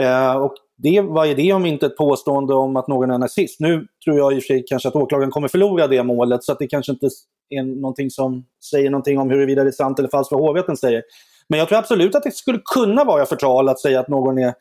[0.02, 3.60] Eh, och det, vad är det om inte ett påstående om att någon är nazist?
[3.60, 6.52] Nu tror jag i och för sig kanske att åklagaren kommer förlora det målet så
[6.52, 7.10] att det kanske inte
[7.50, 11.04] är någonting som säger någonting om huruvida det är sant eller falskt vad hovrätten säger.
[11.50, 14.54] Men jag tror absolut att det skulle kunna vara förtal att säga att någon är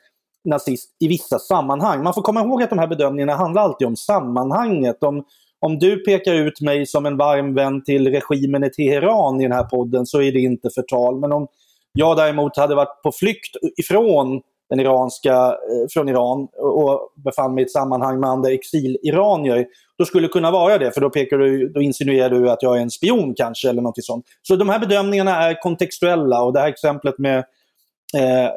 [0.44, 2.02] nazist i vissa sammanhang.
[2.02, 5.02] Man får komma ihåg att de här bedömningarna handlar alltid om sammanhanget.
[5.02, 5.24] Om,
[5.60, 9.52] om du pekar ut mig som en varm vän till regimen i Teheran i den
[9.52, 11.20] här podden så är det inte förtal.
[11.20, 11.46] Men om
[11.92, 17.62] jag däremot hade varit på flykt ifrån den iranska, eh, från Iran och befann mig
[17.62, 19.66] i ett sammanhang med andra exiliranier.
[19.98, 22.76] Då skulle det kunna vara det, för då, pekar du, då insinuerar du att jag
[22.76, 24.26] är en spion kanske eller något sånt.
[24.42, 27.38] Så de här bedömningarna är kontextuella och det här exemplet med,
[28.14, 28.50] eh,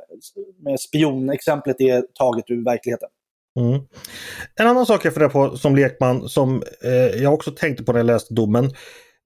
[0.64, 3.10] med spionexemplet är taget ur verkligheten.
[3.60, 3.82] Mm.
[4.56, 8.00] En annan sak jag funderar på som lekman som eh, jag också tänkte på när
[8.00, 8.66] jag läste domen.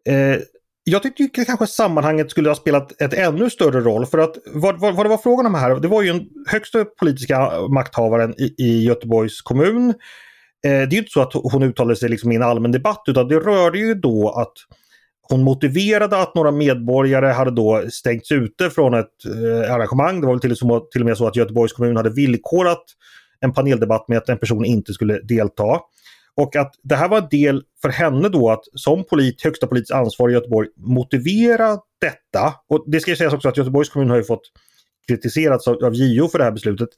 [0.10, 0.38] Eh,
[0.84, 4.96] jag tyckte kanske sammanhanget skulle ha spelat ett ännu större roll för att vad, vad,
[4.96, 8.84] vad det var frågan om här, det var ju den högsta politiska makthavaren i, i
[8.84, 9.90] Göteborgs kommun.
[9.90, 9.94] Eh,
[10.64, 13.28] det är ju inte så att hon uttalade sig liksom i en allmän debatt utan
[13.28, 14.54] det rörde ju då att
[15.22, 20.22] hon motiverade att några medborgare hade då stängts ute från ett eh, arrangemang.
[20.22, 20.56] Det var till
[20.92, 22.84] till och med så att Göteborgs kommun hade villkorat
[23.40, 25.80] en paneldebatt med att en person inte skulle delta.
[26.38, 29.92] Och att det här var en del för henne då att som polit, högsta politiskt
[29.92, 32.54] ansvarig i Göteborg motivera detta.
[32.68, 34.52] Och det ska sägas också att Göteborgs kommun har ju fått
[35.08, 36.90] kritiserats av, av JO för det här beslutet.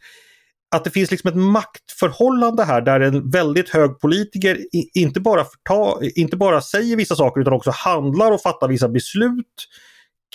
[0.75, 4.57] Att det finns liksom ett maktförhållande här där en väldigt hög politiker
[4.93, 9.67] inte bara, förta, inte bara säger vissa saker utan också handlar och fattar vissa beslut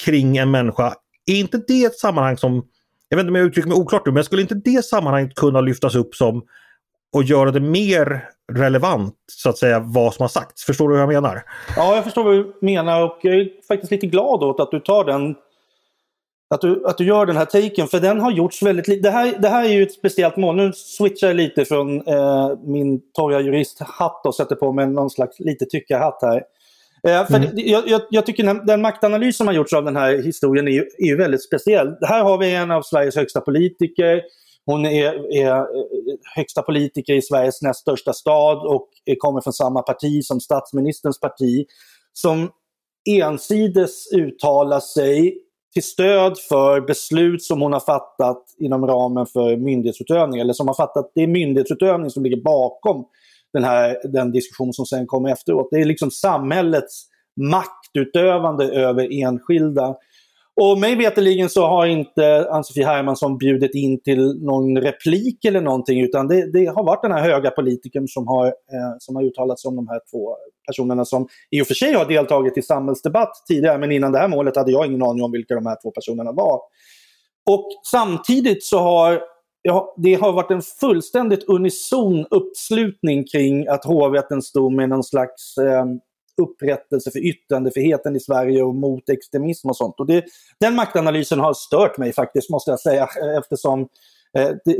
[0.04, 0.94] kring en människa.
[1.26, 2.64] Är inte det ett sammanhang som,
[3.08, 5.60] jag vet inte om jag uttrycker mig oklart nu, men skulle inte det sammanhanget kunna
[5.60, 6.42] lyftas upp som
[7.12, 10.64] och göra det mer relevant så att säga vad som har sagts.
[10.64, 11.42] Förstår du hur jag menar?
[11.76, 14.80] Ja, jag förstår vad du menar och jag är faktiskt lite glad åt att du
[14.80, 15.34] tar den
[16.54, 19.02] att du, att du gör den här taken, för den har gjorts väldigt lite.
[19.02, 20.56] Det här, det här är ju ett speciellt mål.
[20.56, 25.40] Nu switchar jag lite från eh, min torra juristhatt och sätter på mig någon slags
[25.40, 26.42] lite tyckarhatt här.
[27.08, 27.48] Eh, för mm.
[27.54, 30.72] det, jag, jag, tycker den, den, maktanalys som har gjorts av den här historien är
[30.72, 31.96] ju, är ju väldigt speciell.
[32.00, 34.22] Här har vi en av Sveriges högsta politiker
[34.68, 35.64] hon är, är, eh,
[36.36, 41.66] högsta politiker i Sveriges näst största stad och kommer från samma parti som statsministerns parti.
[42.12, 42.50] Som
[43.10, 45.38] ensides uttalar sig
[45.72, 50.40] till stöd för beslut som hon har fattat inom ramen för myndighetsutövning.
[50.40, 53.04] Eller som har fattat, det är myndighetsutövning som ligger bakom
[53.52, 55.68] den, här, den diskussion som sen kommer efteråt.
[55.70, 57.04] Det är liksom samhällets
[57.40, 59.96] maktutövande över enskilda
[60.60, 66.00] och mig veterligen så har inte Ann-Sofie Hermansson bjudit in till någon replik eller någonting
[66.00, 69.60] utan det, det har varit den här höga politikern som har, eh, som har uttalat
[69.60, 73.32] sig om de här två personerna som i och för sig har deltagit i samhällsdebatt
[73.48, 75.90] tidigare men innan det här målet hade jag ingen aning om vilka de här två
[75.90, 76.60] personerna var.
[77.50, 79.20] Och samtidigt så har
[79.62, 85.58] ja, det har varit en fullständigt unison uppslutning kring att hovrättens dom är någon slags
[85.58, 85.84] eh,
[86.38, 90.00] upprättelse för yttrandefriheten i Sverige och mot extremism och sånt.
[90.00, 90.24] Och det,
[90.60, 93.80] den maktanalysen har stört mig faktiskt, måste jag säga, eftersom
[94.38, 94.76] eh, det,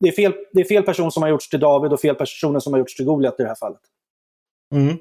[0.00, 2.60] det, är fel, det är fel person som har gjorts till David och fel personer
[2.60, 3.80] som har gjorts till Goliat i det här fallet.
[4.74, 4.96] Mm.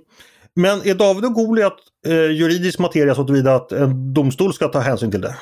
[0.56, 4.80] Men är David och Goliat eh, juridisk materia så tillvida att en domstol ska ta
[4.80, 5.36] hänsyn till det?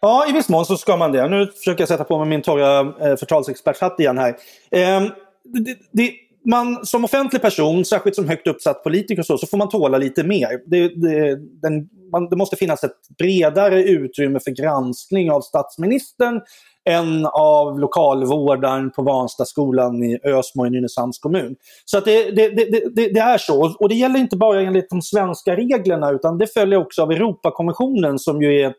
[0.00, 1.28] Ja, i viss mån så ska man det.
[1.28, 4.28] Nu försöker jag sätta på mig min torra eh, förtalsexperthatt igen här.
[4.70, 5.02] Eh,
[5.44, 6.12] det, det,
[6.50, 10.24] man som offentlig person, särskilt som högt uppsatt politiker så, så får man tåla lite
[10.24, 10.48] mer.
[10.66, 16.40] Det, det, den, man, det måste finnas ett bredare utrymme för granskning av statsministern
[16.88, 21.56] än av lokalvårdaren på Vanstaskolan i Ösmo i Nynäshamns kommun.
[21.84, 23.76] Så att det, det, det, det, är så.
[23.80, 28.18] Och det gäller inte bara enligt de svenska reglerna utan det följer också av Europakonventionen
[28.18, 28.76] som ju är ett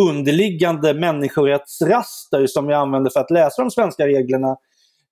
[0.00, 4.56] underliggande människorättsraster som vi använder för att läsa de svenska reglerna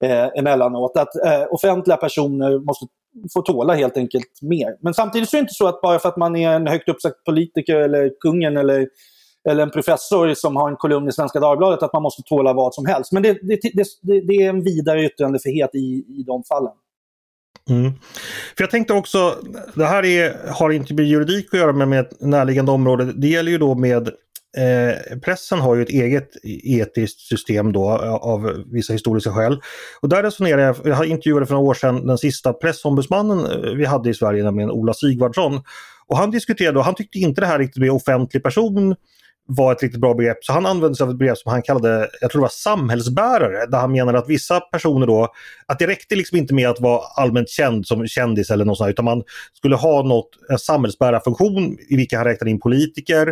[0.04, 0.96] eh, emellanåt.
[0.96, 2.86] Att eh, offentliga personer måste
[3.34, 4.76] få tåla helt enkelt mer.
[4.80, 6.88] Men samtidigt så är det inte så att bara för att man är en högt
[6.88, 8.88] uppsatt politiker eller kungen eller,
[9.48, 12.74] eller en professor som har en kolumn i Svenska Dagbladet att man måste tåla vad
[12.74, 13.12] som helst.
[13.12, 13.60] Men det, det,
[14.02, 16.72] det, det är en vidare yttrandefrihet i, i de fallen.
[17.70, 17.92] Mm.
[18.56, 19.34] För jag tänkte också,
[19.74, 23.12] det här är, har inte med juridik att göra men med ett närliggande område.
[23.16, 24.10] Det gäller ju då med
[24.56, 27.90] eh, pressen har ju ett eget e-, etiskt system då
[28.22, 29.60] av vissa historiska skäl.
[30.00, 33.84] Och där resonerar jag, jag intervjuade för några år sedan den sista pressombudsmannen eh, vi
[33.84, 35.62] hade i Sverige, nämligen Ola Sigvardsson.
[36.06, 38.94] Och han diskuterade och han tyckte inte det här riktigt med offentlig person
[39.46, 40.44] var ett riktigt bra begrepp.
[40.44, 43.66] Så han använde sig av ett begrepp som han kallade, jag tror det var samhällsbärare,
[43.66, 45.28] där han menade att vissa personer då,
[45.66, 48.90] att det räckte liksom inte med att vara allmänt känd som kändis eller något sånt,
[48.90, 53.28] utan man skulle ha något, en samhällsbärarfunktion i vilka han räknade in politiker,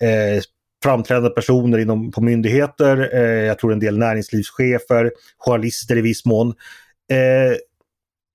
[0.00, 0.42] eh,
[0.84, 6.48] framträdande personer inom, på myndigheter, eh, jag tror en del näringslivschefer, journalister i viss mån.
[7.10, 7.56] Eh,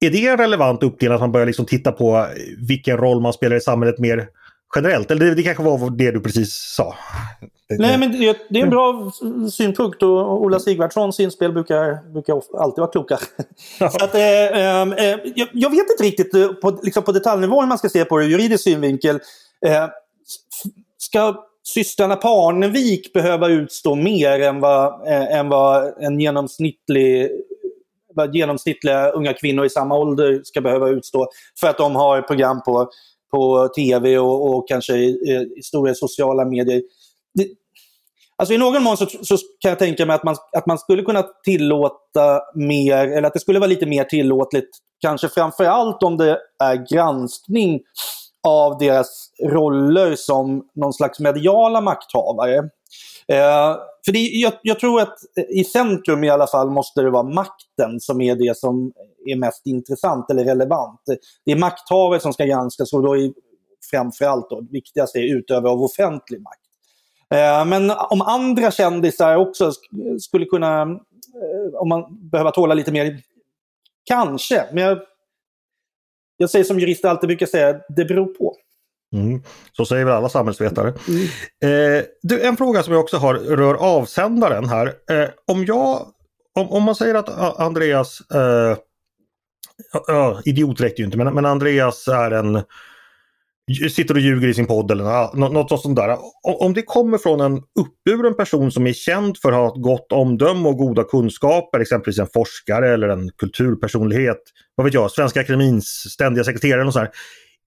[0.05, 2.27] är det en relevant uppdelning att man börjar liksom titta på
[2.67, 4.27] vilken roll man spelar i samhället mer
[4.75, 5.11] generellt?
[5.11, 6.95] Eller det, det kanske var det du precis sa?
[7.69, 9.11] Nej, men det, det är en bra
[9.51, 13.19] synpunkt och Ola Sigvardssons inspel brukar, brukar alltid vara kloka.
[13.79, 17.67] Så att, eh, eh, jag, jag, vet inte riktigt eh, på, liksom på detaljnivå hur
[17.67, 19.15] man ska se på det ur juridisk synvinkel.
[19.65, 19.87] Eh,
[20.97, 27.29] ska systrarna Parnevik behöva utstå mer än vad, eh, än vad en genomsnittlig
[28.13, 31.27] vad genomsnittliga unga kvinnor i samma ålder ska behöva utstå
[31.59, 32.89] för att de har program på
[33.31, 35.07] på tv och, och kanske i,
[35.57, 36.81] i, stora sociala medier.
[37.33, 37.47] Det,
[38.35, 41.03] alltså I någon mån så, så, kan jag tänka mig att man, att man skulle
[41.03, 44.69] kunna tillåta mer, eller att det skulle vara lite mer tillåtligt,
[45.01, 47.79] kanske framförallt om det är granskning
[48.47, 52.57] av deras roller som någon slags mediala makthavare.
[53.27, 55.17] Eh, för det, jag, jag, tror att
[55.49, 58.91] i centrum i alla fall måste det vara makten som är det som
[59.25, 61.01] är mest intressant eller relevant.
[61.45, 63.31] Det är makthavare som ska granskas och då är
[63.91, 66.59] framförallt då, viktigaste är utövare av offentlig makt.
[67.33, 69.71] Eh, men om andra kändisar också
[70.19, 73.21] skulle kunna, eh, om man behöver tåla lite mer,
[74.05, 74.65] kanske.
[74.73, 74.97] Men jag,
[76.39, 78.55] jag säger som jurister alltid brukar säga, det beror på.
[79.15, 79.41] Mm.
[79.71, 80.93] Så säger väl alla samhällsvetare.
[81.07, 81.23] Mm.
[81.63, 84.87] Eh, du, en fråga som jag också har rör avsändaren här.
[84.87, 86.07] Eh, om jag,
[86.55, 88.77] om, om man säger att Andreas eh,
[90.45, 92.63] idiot räcker ju inte, men, men Andreas är en
[93.75, 96.17] sitter och ljuger i sin podd eller något, sånt där.
[96.43, 100.11] Om det kommer från en uppburen person som är känd för att ha ett gott
[100.11, 104.41] omdöme och goda kunskaper, exempelvis en forskare eller en kulturpersonlighet,
[104.75, 107.09] vad vet jag, Svenska Akademins ständiga sekreterare eller så här.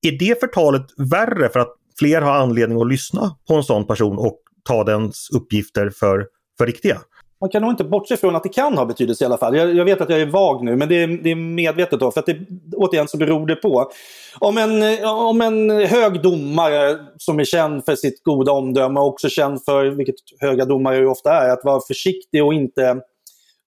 [0.03, 4.19] Är det förtalet värre för att fler har anledning att lyssna på en sån person
[4.19, 6.27] och ta dens uppgifter för,
[6.59, 6.99] för riktiga?
[7.43, 9.57] Man kan nog inte bortse från att det kan ha betydelse i alla fall.
[9.57, 12.11] Jag, jag vet att jag är vag nu, men det är, det är medvetet då.
[12.11, 12.37] För att det,
[12.77, 13.91] återigen så beror det på.
[14.39, 19.29] Om en, om en hög domare som är känd för sitt goda omdöme och också
[19.29, 23.01] känd för, vilket höga domare ofta är, att vara försiktig och inte,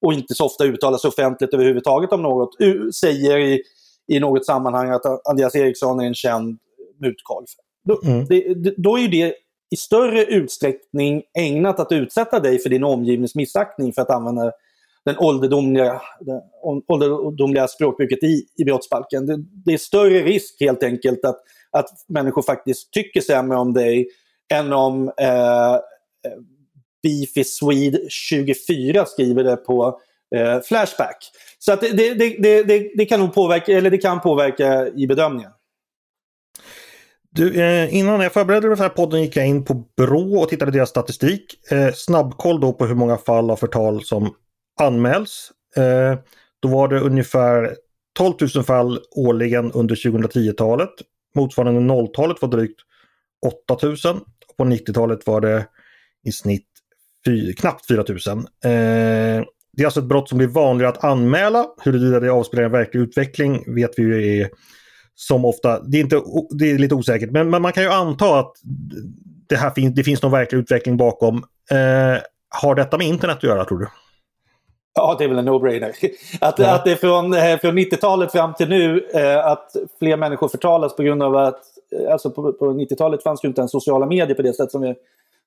[0.02, 2.50] och inte så ofta uttala sig offentligt överhuvudtaget om något,
[3.02, 3.62] säger i,
[4.08, 6.60] i något sammanhang att Andreas Eriksson är en känd
[7.02, 7.46] mutkolv.
[7.88, 8.26] Då, mm.
[8.78, 9.34] då är ju det
[9.76, 14.52] i större utsträckning ägnat att utsätta dig för din omgivnings missaktning för att använda
[15.06, 16.42] den ålderdomliga, den
[16.88, 19.26] ålderdomliga språkbruket i, i brottsbalken.
[19.26, 21.40] Det, det, är större risk helt enkelt att,
[21.72, 24.08] att människor faktiskt tycker sämre om dig
[24.54, 25.80] än om eh, eh
[27.04, 30.00] Beefy Swede 24 skriver det på
[30.36, 31.18] eh, Flashback.
[31.60, 35.52] Så att det, det, det, det, kan nog påverka, eller det kan påverka i bedömningen.
[37.36, 40.72] Du, eh, innan jag förberedde den här podden gick jag in på Brå och tittade
[40.72, 41.72] deras statistik.
[41.72, 44.34] Eh, snabbkoll då på hur många fall av förtal som
[44.82, 45.52] anmäls.
[45.76, 46.20] Eh,
[46.60, 47.76] då var det ungefär
[48.18, 50.90] 12 000 fall årligen under 2010-talet.
[51.36, 52.80] Motsvarande 0-talet var drygt
[53.68, 53.98] 8 000.
[54.58, 55.68] På 90-talet var det
[56.26, 56.68] i snitt
[57.26, 58.18] fy, knappt 4 000.
[58.38, 61.66] Eh, det är alltså ett brott som blir vanligare att anmäla.
[61.84, 64.50] Huruvida det avspeglar en verklig utveckling vet vi ju är
[65.16, 68.40] som ofta, det är, inte, det är lite osäkert, men, men man kan ju anta
[68.40, 68.52] att
[69.48, 71.38] det, här fin, det finns någon verklig utveckling bakom.
[71.72, 73.88] Eh, har detta med internet att göra tror du?
[74.98, 75.94] Ja, det är väl en no-brainer.
[76.42, 76.76] Att, ja.
[76.76, 81.04] att det från, eh, från 90-talet fram till nu eh, att fler människor förtalas på
[81.04, 81.62] grund av att
[82.00, 84.82] eh, alltså på, på 90-talet fanns ju inte ens sociala medier på det sätt som
[84.82, 84.96] vi,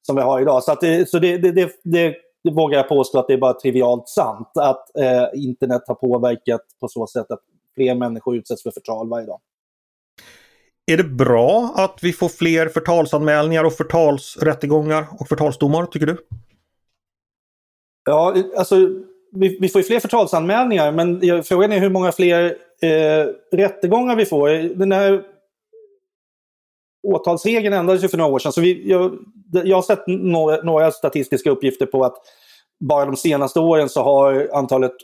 [0.06, 0.62] som vi har idag.
[0.64, 3.38] Så, att det, så det, det, det, det, det vågar jag påstå att det är
[3.38, 7.40] bara trivialt sant att eh, internet har påverkat på så sätt att
[7.74, 9.40] fler människor utsätts för förtal varje dag.
[10.90, 16.16] Är det bra att vi får fler förtalsanmälningar och förtalsrättegångar och förtalsdomar, tycker du?
[18.04, 18.76] Ja, alltså
[19.32, 24.26] vi, vi får ju fler förtalsanmälningar men frågan är hur många fler eh, rättegångar vi
[24.26, 24.48] får.
[24.78, 25.22] Den här
[27.06, 28.52] åtalsregeln ändrades ju för några år sedan.
[28.52, 29.18] Så vi, jag,
[29.52, 32.16] jag har sett några, några statistiska uppgifter på att
[32.80, 34.94] bara de senaste åren så har antalet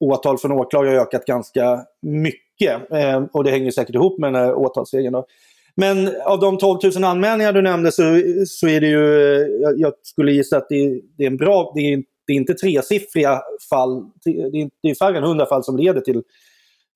[0.00, 2.92] åtal från åklagare ökat ganska mycket mycket.
[2.92, 5.12] Eh, och det hänger säkert ihop med den här åtalsregeln.
[5.12, 5.26] Då.
[5.74, 8.02] Men av de 12 000 anmälningar du nämnde så,
[8.46, 9.06] så är det ju,
[9.62, 12.54] jag, jag skulle gissa att det, det, är en bra, det är, det är inte
[12.54, 16.22] tresiffriga fall, det är, det är färre än 100 fall som leder till,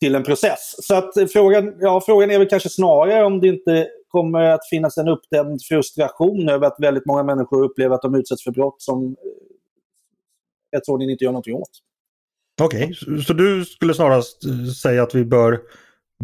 [0.00, 0.74] till en process.
[0.78, 4.98] Så att frågan, ja, frågan är väl kanske snarare om det inte kommer att finnas
[4.98, 9.04] en uppdämd frustration över att väldigt många människor upplever att de utsätts för brott som
[9.04, 11.70] eh, rättsordningen inte gör någonting åt.
[12.62, 13.22] Okej, okay.
[13.22, 15.60] så du skulle snarast eh, säga att vi bör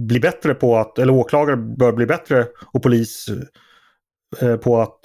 [0.00, 3.28] bli bättre på att, eller åklagare bör bli bättre och polis
[4.40, 5.00] eh, eh, på att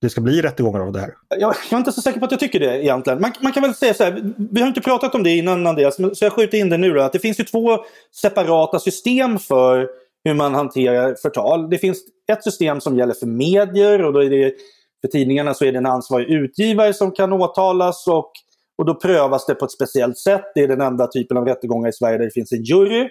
[0.00, 1.14] det ska bli rättegångar av det här?
[1.28, 3.20] Jag, jag, är inte så säker på att jag tycker det egentligen.
[3.20, 5.96] Man, man kan väl säga så här, vi har inte pratat om det innan Andreas,
[5.96, 7.00] så jag skjuter in det nu då.
[7.00, 7.78] Att det finns ju två
[8.22, 9.88] separata system för
[10.24, 11.70] hur man hanterar förtal.
[11.70, 11.98] Det finns
[12.32, 14.54] ett system som gäller för medier och då är det
[15.00, 18.32] för tidningarna så är det en ansvarig utgivare som kan åtalas och,
[18.80, 20.44] och då prövas det på ett speciellt sätt.
[20.54, 23.08] Det är den enda typen av rättegångar i Sverige där det finns en jury.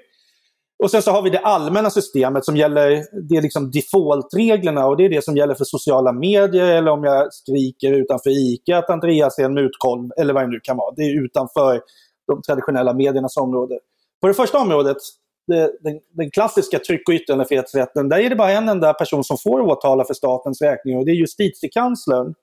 [0.83, 2.89] Och sen så har vi det allmänna systemet som gäller,
[3.29, 7.03] det är liksom default-reglerna och det är det som gäller för sociala medier eller om
[7.03, 10.93] jag skriker utanför ICA att Andreas är en mutkolv eller vad det nu kan vara.
[10.95, 11.81] Det är utanför
[12.27, 13.79] de traditionella mediernas område.
[14.21, 14.97] På det första området,
[15.47, 19.37] det, den, den, klassiska tryck och yttrandefrihetsrätten, där är det bara en enda person som
[19.37, 22.33] får åtala för statens räkning och det är justitiekanslern.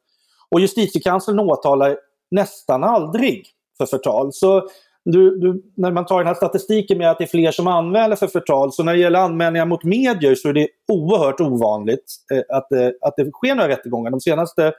[0.51, 1.97] Och justitiekanslern åtalar
[2.31, 3.47] nästan aldrig
[3.79, 4.33] för förtal.
[4.33, 4.69] Så
[5.05, 8.17] du, du, när man tar den här statistiken med att det är fler som anmäler
[8.17, 12.57] för förtal, så när det gäller anmälningar mot medier så är det oerhört ovanligt eh,
[12.57, 14.11] att, det, att det sker några rättegångar.
[14.11, 14.73] De senaste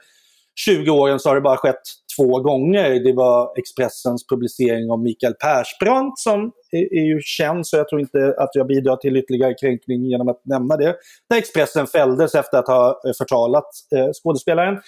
[0.66, 1.82] 20 åren så har det bara skett
[2.16, 2.90] två gånger.
[2.90, 8.00] Det var Expressens publicering om Mikael Persbrandt som är, är ju känd, så jag tror
[8.00, 10.96] inte att jag bidrar till ytterligare kränkning genom att nämna det.
[11.30, 14.78] Där Expressen fälldes efter att ha eh, förtalat eh, skådespelaren.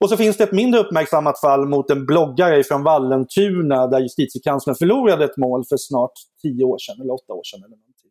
[0.00, 4.76] Och så finns det ett mindre uppmärksammat fall mot en bloggare från Vallentuna där justitiekanslern
[4.76, 7.58] förlorade ett mål för snart tio år sedan, eller åtta år sedan.
[7.58, 8.10] Eller någonting.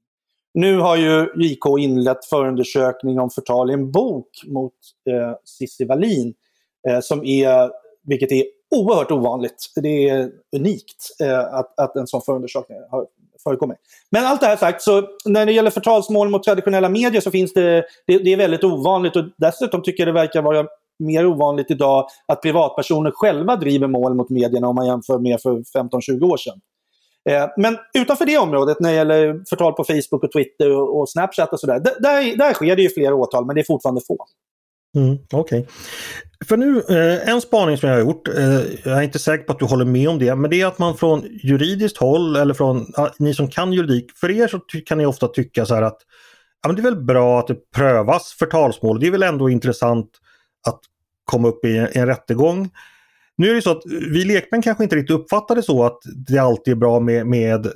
[0.53, 4.73] Nu har ju JK inlett förundersökning om förtal i en bok mot
[5.09, 6.33] eh, Cissi Wallin,
[6.89, 7.71] eh, som är,
[8.03, 8.43] vilket är
[8.75, 9.71] oerhört ovanligt.
[9.75, 13.05] Det är unikt eh, att, att en sån förundersökning har
[13.43, 13.77] förekommit.
[14.11, 17.53] Men allt det här sagt, så när det gäller förtalsmål mot traditionella medier så finns
[17.53, 20.67] det, det, det är väldigt ovanligt och dessutom tycker jag det verkar vara
[20.99, 25.51] mer ovanligt idag att privatpersoner själva driver mål mot medierna om man jämför med för
[25.51, 26.59] 15-20 år sedan.
[27.29, 31.09] Eh, men utanför det området, när det gäller förtal på Facebook, och Twitter och, och
[31.09, 34.25] Snapchat och sådär, där, där sker det ju fler åtal, men det är fortfarande få.
[34.95, 35.59] Mm, Okej.
[35.59, 35.71] Okay.
[36.47, 39.53] För nu, eh, en spaning som jag har gjort, eh, jag är inte säker på
[39.53, 42.53] att du håller med om det, men det är att man från juridiskt håll eller
[42.53, 42.85] från
[43.19, 45.97] ni som kan juridik, för er så kan ni ofta tycka så här att
[46.61, 48.99] ja, men det är väl bra att det prövas förtalsmål.
[48.99, 50.09] Det är väl ändå intressant
[50.65, 50.79] att
[51.25, 52.69] komma upp i en, en rättegång.
[53.37, 55.97] Nu är det så att vi lekmän kanske inte riktigt uppfattar det så att
[56.27, 57.67] det alltid är bra med, med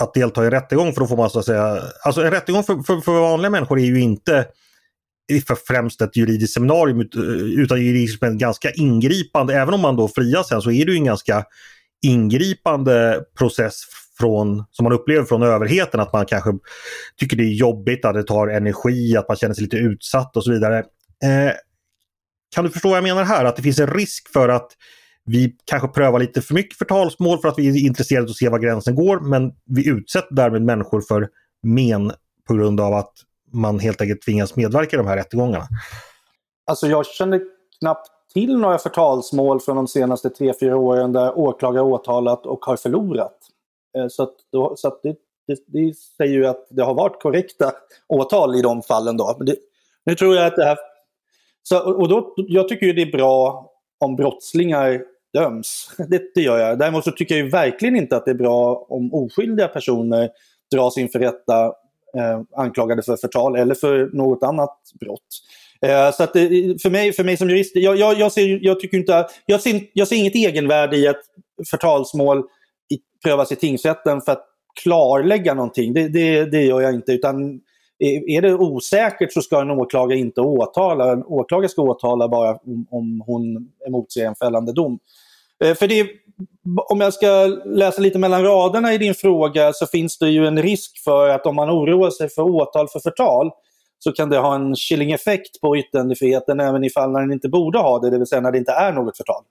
[0.00, 2.62] att delta i en rättegång för då får man så att säga, alltså en rättegång
[2.62, 4.46] för, för, för vanliga människor är ju inte
[5.46, 7.00] för främst ett juridiskt seminarium
[7.58, 9.54] utan juridiskt men ganska ingripande.
[9.54, 11.44] Även om man då frias sen så är det ju en ganska
[12.02, 13.74] ingripande process
[14.18, 16.00] från, som man upplever från överheten.
[16.00, 16.50] Att man kanske
[17.20, 20.44] tycker det är jobbigt, att det tar energi, att man känner sig lite utsatt och
[20.44, 20.78] så vidare.
[21.24, 21.52] Eh,
[22.54, 23.44] kan du förstå vad jag menar här?
[23.44, 24.72] Att det finns en risk för att
[25.24, 28.48] vi kanske prövar lite för mycket förtalsmål för att vi är intresserade av att se
[28.48, 31.28] var gränsen går men vi utsätter därmed människor för
[31.62, 32.12] men
[32.48, 33.12] på grund av att
[33.52, 35.64] man helt enkelt tvingas medverka i de här rättegångarna.
[36.66, 37.40] Alltså jag känner
[37.80, 42.76] knappt till några förtalsmål från de senaste tre fyra åren där åklagare åtalat och har
[42.76, 43.36] förlorat.
[43.98, 44.34] Eh, så, att,
[44.76, 47.72] så att det, det, det, säger ju att det har varit korrekta
[48.08, 49.16] åtal i de fallen.
[49.16, 49.34] Då.
[49.38, 49.56] Men det,
[50.04, 50.78] nu tror jag att det här
[51.68, 55.02] så, och då, jag tycker ju det är bra om brottslingar
[55.34, 55.90] döms.
[56.08, 56.78] Det, det gör jag.
[56.78, 60.30] Däremot så tycker jag verkligen inte att det är bra om oskyldiga personer
[60.74, 61.66] dras inför rätta
[62.16, 65.26] eh, anklagade för förtal eller för något annat brott.
[65.86, 66.32] Eh, så att
[66.82, 69.80] för, mig, för mig som jurist, jag, jag, jag, ser, jag, tycker inte, jag, ser,
[69.92, 71.20] jag ser inget egenvärde i att
[71.70, 72.38] förtalsmål
[72.94, 74.44] i, prövas i tingsrätten för att
[74.82, 75.94] klarlägga någonting.
[75.94, 77.12] Det, det, det gör jag inte.
[77.12, 77.60] utan
[78.00, 81.12] är det osäkert så ska en åklagare inte åtala.
[81.12, 84.98] En åklagare ska åtala bara om, om hon emotser en fällande dom.
[85.64, 86.06] Eh, för det,
[86.90, 90.62] om jag ska läsa lite mellan raderna i din fråga så finns det ju en
[90.62, 93.50] risk för att om man oroar sig för åtal för förtal
[93.98, 97.48] så kan det ha en chilling effekt på yttrandefriheten även i fall när den inte
[97.48, 99.42] borde ha det, det vill säga när det inte är något förtal.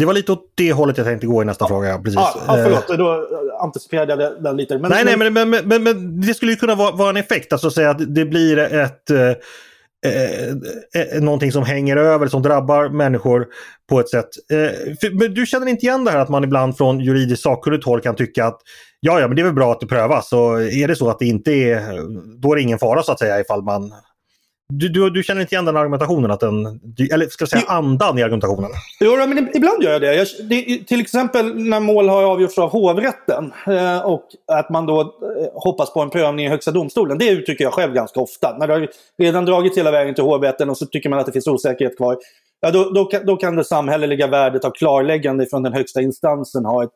[0.00, 1.68] Det var lite åt det hållet jag tänkte gå i nästa ja.
[1.68, 1.98] fråga.
[1.98, 2.14] Precis.
[2.14, 3.28] Ja, ja, förlåt, då
[3.60, 4.78] anticiperade jag den lite.
[4.78, 7.52] Men, nej, nej, men, men, men, men, det skulle ju kunna vara, vara en effekt.
[7.52, 9.10] Alltså säga att det blir ett...
[9.10, 9.30] eh,
[11.02, 13.46] eh, någonting som hänger över, som drabbar människor
[13.88, 14.28] på ett sätt.
[14.52, 17.84] Eh, för, men du känner inte igen det här att man ibland från juridiskt sakkunnigt
[17.84, 18.60] håll kan tycka att
[19.00, 21.18] ja, ja, men det är väl bra att det prövas och är det så att
[21.18, 21.82] det inte är,
[22.40, 23.92] då är det ingen fara så att säga ifall man
[24.70, 26.30] du, du, du, känner inte igen den argumentationen?
[26.30, 26.80] Att den,
[27.12, 28.70] eller ska jag säga andan i argumentationen?
[29.00, 30.14] Jo, men ibland gör jag det.
[30.14, 30.84] Jag, det.
[30.84, 35.06] Till exempel när mål har avgjorts av hovrätten eh, och att man då eh,
[35.54, 37.18] hoppas på en prövning i Högsta domstolen.
[37.18, 38.56] Det uttrycker jag själv ganska ofta.
[38.58, 41.32] När det har redan dragits hela vägen till hovrätten och så tycker man att det
[41.32, 42.18] finns osäkerhet kvar.
[42.60, 46.84] Ja, då, då, då kan det samhälleliga värdet av klarläggande från den högsta instansen ha
[46.84, 46.90] ett,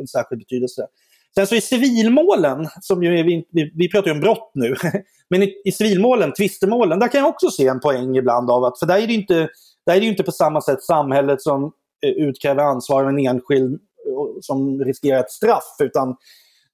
[0.00, 0.86] en särskild betydelse.
[1.34, 4.74] Sen så i civilmålen, som ju är, vi, vi, vi pratar ju om brott nu,
[5.30, 8.78] men i, i civilmålen, tvistemålen, där kan jag också se en poäng ibland av att,
[8.78, 9.48] för där är det inte,
[9.86, 11.72] där är det inte på samma sätt samhället som
[12.06, 16.16] eh, utkräver ansvar av en enskild eh, som riskerar ett straff, utan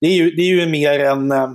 [0.00, 1.50] det är ju, det är ju mer en, eh,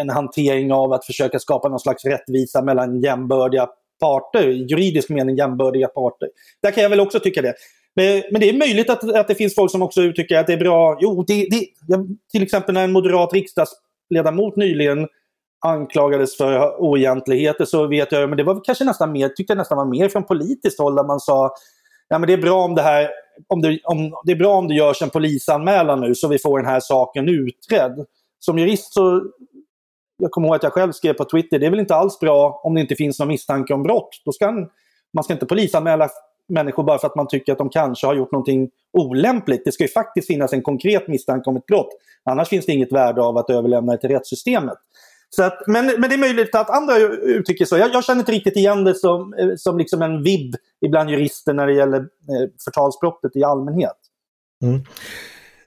[0.00, 3.68] en hantering av att försöka skapa någon slags rättvisa mellan jämbördiga
[4.00, 6.28] parter, i juridisk mening jämbördiga parter.
[6.62, 7.54] Där kan jag väl också tycka det.
[7.96, 10.52] Men, men, det är möjligt att, att det finns folk som också uttrycker att det
[10.52, 10.98] är bra.
[11.00, 11.66] Jo, det, det,
[12.32, 15.08] till exempel när en moderat riksdagsledamot nyligen
[15.64, 19.78] anklagades för oegentligheter så vet jag, men det var kanske nästan mer, tyckte jag nästan
[19.78, 21.54] var mer från politiskt håll där man sa
[22.08, 23.10] ja, men det är bra om det här
[23.48, 26.58] om det, om, det är bra om det görs en polisanmälan nu så vi får
[26.58, 28.06] den här saken utredd.
[28.38, 29.22] Som jurist så,
[30.18, 32.60] jag kommer ihåg att jag själv skrev på Twitter, det är väl inte alls bra
[32.64, 34.08] om det inte finns någon misstanke om brott.
[34.24, 34.68] Då ska en,
[35.14, 36.08] man ska inte polisanmäla
[36.48, 39.64] människor bara för att man tycker att de kanske har gjort någonting olämpligt.
[39.64, 41.88] Det ska ju faktiskt finnas en konkret misstanke om ett brott.
[42.24, 44.78] Annars finns det inget värde av att överlämna det till rättssystemet.
[45.36, 47.76] Så att, men, men det är möjligt att andra uttrycker så.
[47.76, 50.54] Jag, jag känner inte riktigt igen det som, eh, som liksom en vibb
[50.86, 53.96] ibland jurister när det gäller eh, förtalsbrottet i allmänhet.
[54.62, 54.80] Mm.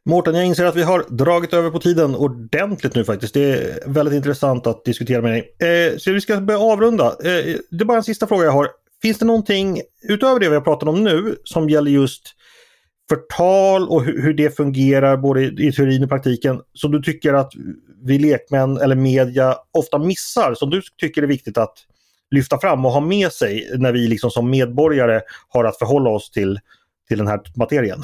[0.05, 3.33] Mårten, jag inser att vi har dragit över på tiden ordentligt nu faktiskt.
[3.33, 5.55] Det är väldigt intressant att diskutera med dig.
[5.69, 7.05] Eh, så vi ska börja avrunda.
[7.05, 8.69] Eh, det är bara en sista fråga jag har.
[9.01, 12.23] Finns det någonting utöver det vi har pratat om nu som gäller just
[13.09, 17.53] förtal och hur, det fungerar både i teorin och praktiken som du tycker att
[18.03, 21.77] vi lekmän eller media ofta missar som du tycker är viktigt att
[22.31, 26.31] lyfta fram och ha med sig när vi liksom som medborgare har att förhålla oss
[26.31, 26.59] till,
[27.07, 27.99] till den här materien?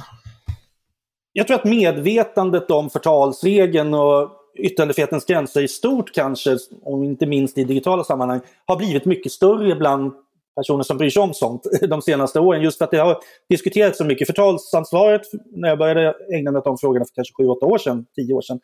[1.34, 7.58] Jag tror att medvetandet om förtalsregeln och yttrandefrihetens gränser i stort kanske, och inte minst
[7.58, 10.14] i digitala sammanhang, har blivit mycket större bland
[10.56, 12.62] personer som bryr sig om sånt de senaste åren.
[12.62, 13.18] Just för att det har
[13.50, 14.28] diskuterats så mycket.
[14.28, 15.22] Förtalsansvaret,
[15.56, 18.42] när jag började ägna mig åt de frågorna för kanske 7-8 år sedan, 10 år
[18.42, 18.60] sedan,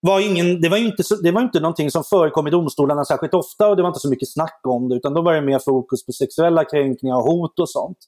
[0.00, 3.68] var ingen, det, var inte, det var inte någonting som förekom i domstolarna särskilt ofta
[3.68, 4.96] och det var inte så mycket snack om det.
[4.96, 7.98] Utan då var det mer fokus på sexuella kränkningar och hot och sånt.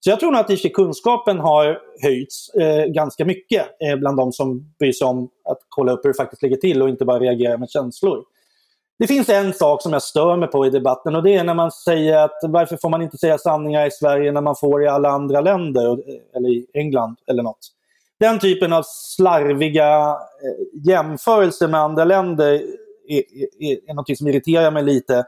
[0.00, 4.74] Så jag tror nog att kunskapen har höjts eh, ganska mycket eh, bland de som
[4.78, 7.58] bryr sig om att kolla upp hur det faktiskt ligger till och inte bara reagera
[7.58, 8.24] med känslor.
[9.00, 11.54] Det finns en sak som jag stör mig på i debatten och det är när
[11.54, 14.88] man säger att varför får man inte säga sanningar i Sverige när man får i
[14.88, 15.98] alla andra länder,
[16.36, 17.58] eller i England eller något.
[18.18, 22.52] Den typen av slarviga eh, jämförelser med andra länder
[23.08, 23.22] är,
[23.58, 25.24] är, är något som irriterar mig lite.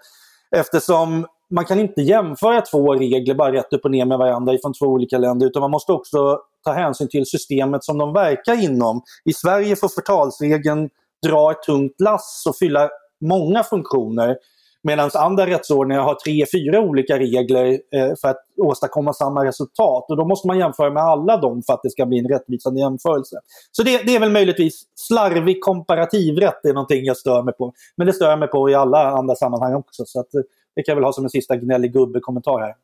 [0.57, 4.75] Eftersom man kan inte jämföra två regler bara rätt upp och ner med varandra från
[4.75, 9.03] två olika länder utan man måste också ta hänsyn till systemet som de verkar inom.
[9.25, 10.91] I Sverige får förtalsregeln
[11.27, 12.91] dra ett tungt lass och fylla
[13.23, 14.37] många funktioner.
[14.85, 20.11] Medan andra rättsordningar har tre, fyra olika regler eh, för att åstadkomma samma resultat.
[20.11, 22.81] Och då måste man jämföra med alla dem för att det ska bli en rättvisande
[22.81, 23.37] jämförelse.
[23.73, 27.73] Så det, det är väl möjligtvis slarvig komparativrätt, det är någonting jag stör mig på.
[27.97, 30.05] Men det stör jag mig på i alla andra sammanhang också.
[30.07, 30.41] Så att, eh,
[30.75, 32.75] det kan jag väl ha som en sista gnällig gubbe-kommentar här.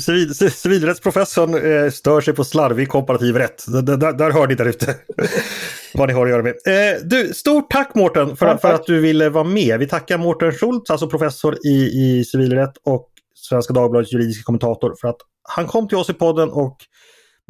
[0.00, 3.64] Civil, civilrättsprofessorn eh, stör sig på slarvig komparativ rätt.
[3.66, 4.96] Där, där, där hör ni där ute
[5.94, 6.54] vad ni har att göra med.
[6.66, 9.78] Eh, du, stort tack Mårten för, för, att du ville vara med.
[9.78, 15.08] Vi tackar Mårten Schultz, alltså professor i, i civilrätt och Svenska Dagbladets juridiska kommentator för
[15.08, 16.76] att han kom till oss i podden och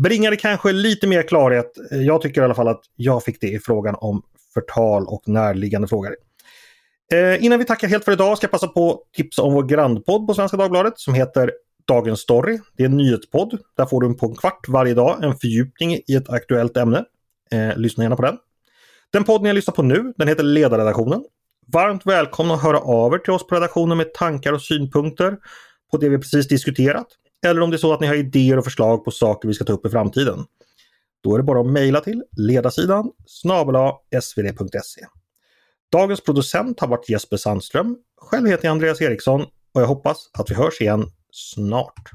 [0.03, 1.73] bringade kanske lite mer klarhet.
[1.91, 4.23] Jag tycker i alla fall att jag fick det i frågan om
[4.55, 6.15] förtal och närliggande frågor.
[7.13, 9.63] Eh, innan vi tackar helt för idag ska jag passa på att tipsa om vår
[9.63, 11.53] grannpodd på Svenska Dagbladet som heter
[11.87, 12.59] Dagens Story.
[12.77, 13.59] Det är en nyhetspodd.
[13.77, 17.05] Där får du på en kvart varje dag en fördjupning i ett aktuellt ämne.
[17.51, 18.39] Eh, lyssna gärna på den.
[19.13, 21.25] Den podden jag lyssnar på nu, den heter Ledarredaktionen.
[21.73, 25.37] Varmt välkomna att höra av er till oss på redaktionen med tankar och synpunkter
[25.91, 27.07] på det vi precis diskuterat.
[27.47, 29.65] Eller om det är så att ni har idéer och förslag på saker vi ska
[29.65, 30.45] ta upp i framtiden.
[31.23, 33.75] Då är det bara att mejla till ledarsidan snabel
[34.23, 35.01] svd.se.
[35.93, 37.97] Dagens producent har varit Jesper Sandström.
[38.21, 39.41] Själv heter jag Andreas Eriksson
[39.75, 42.13] och jag hoppas att vi hörs igen snart.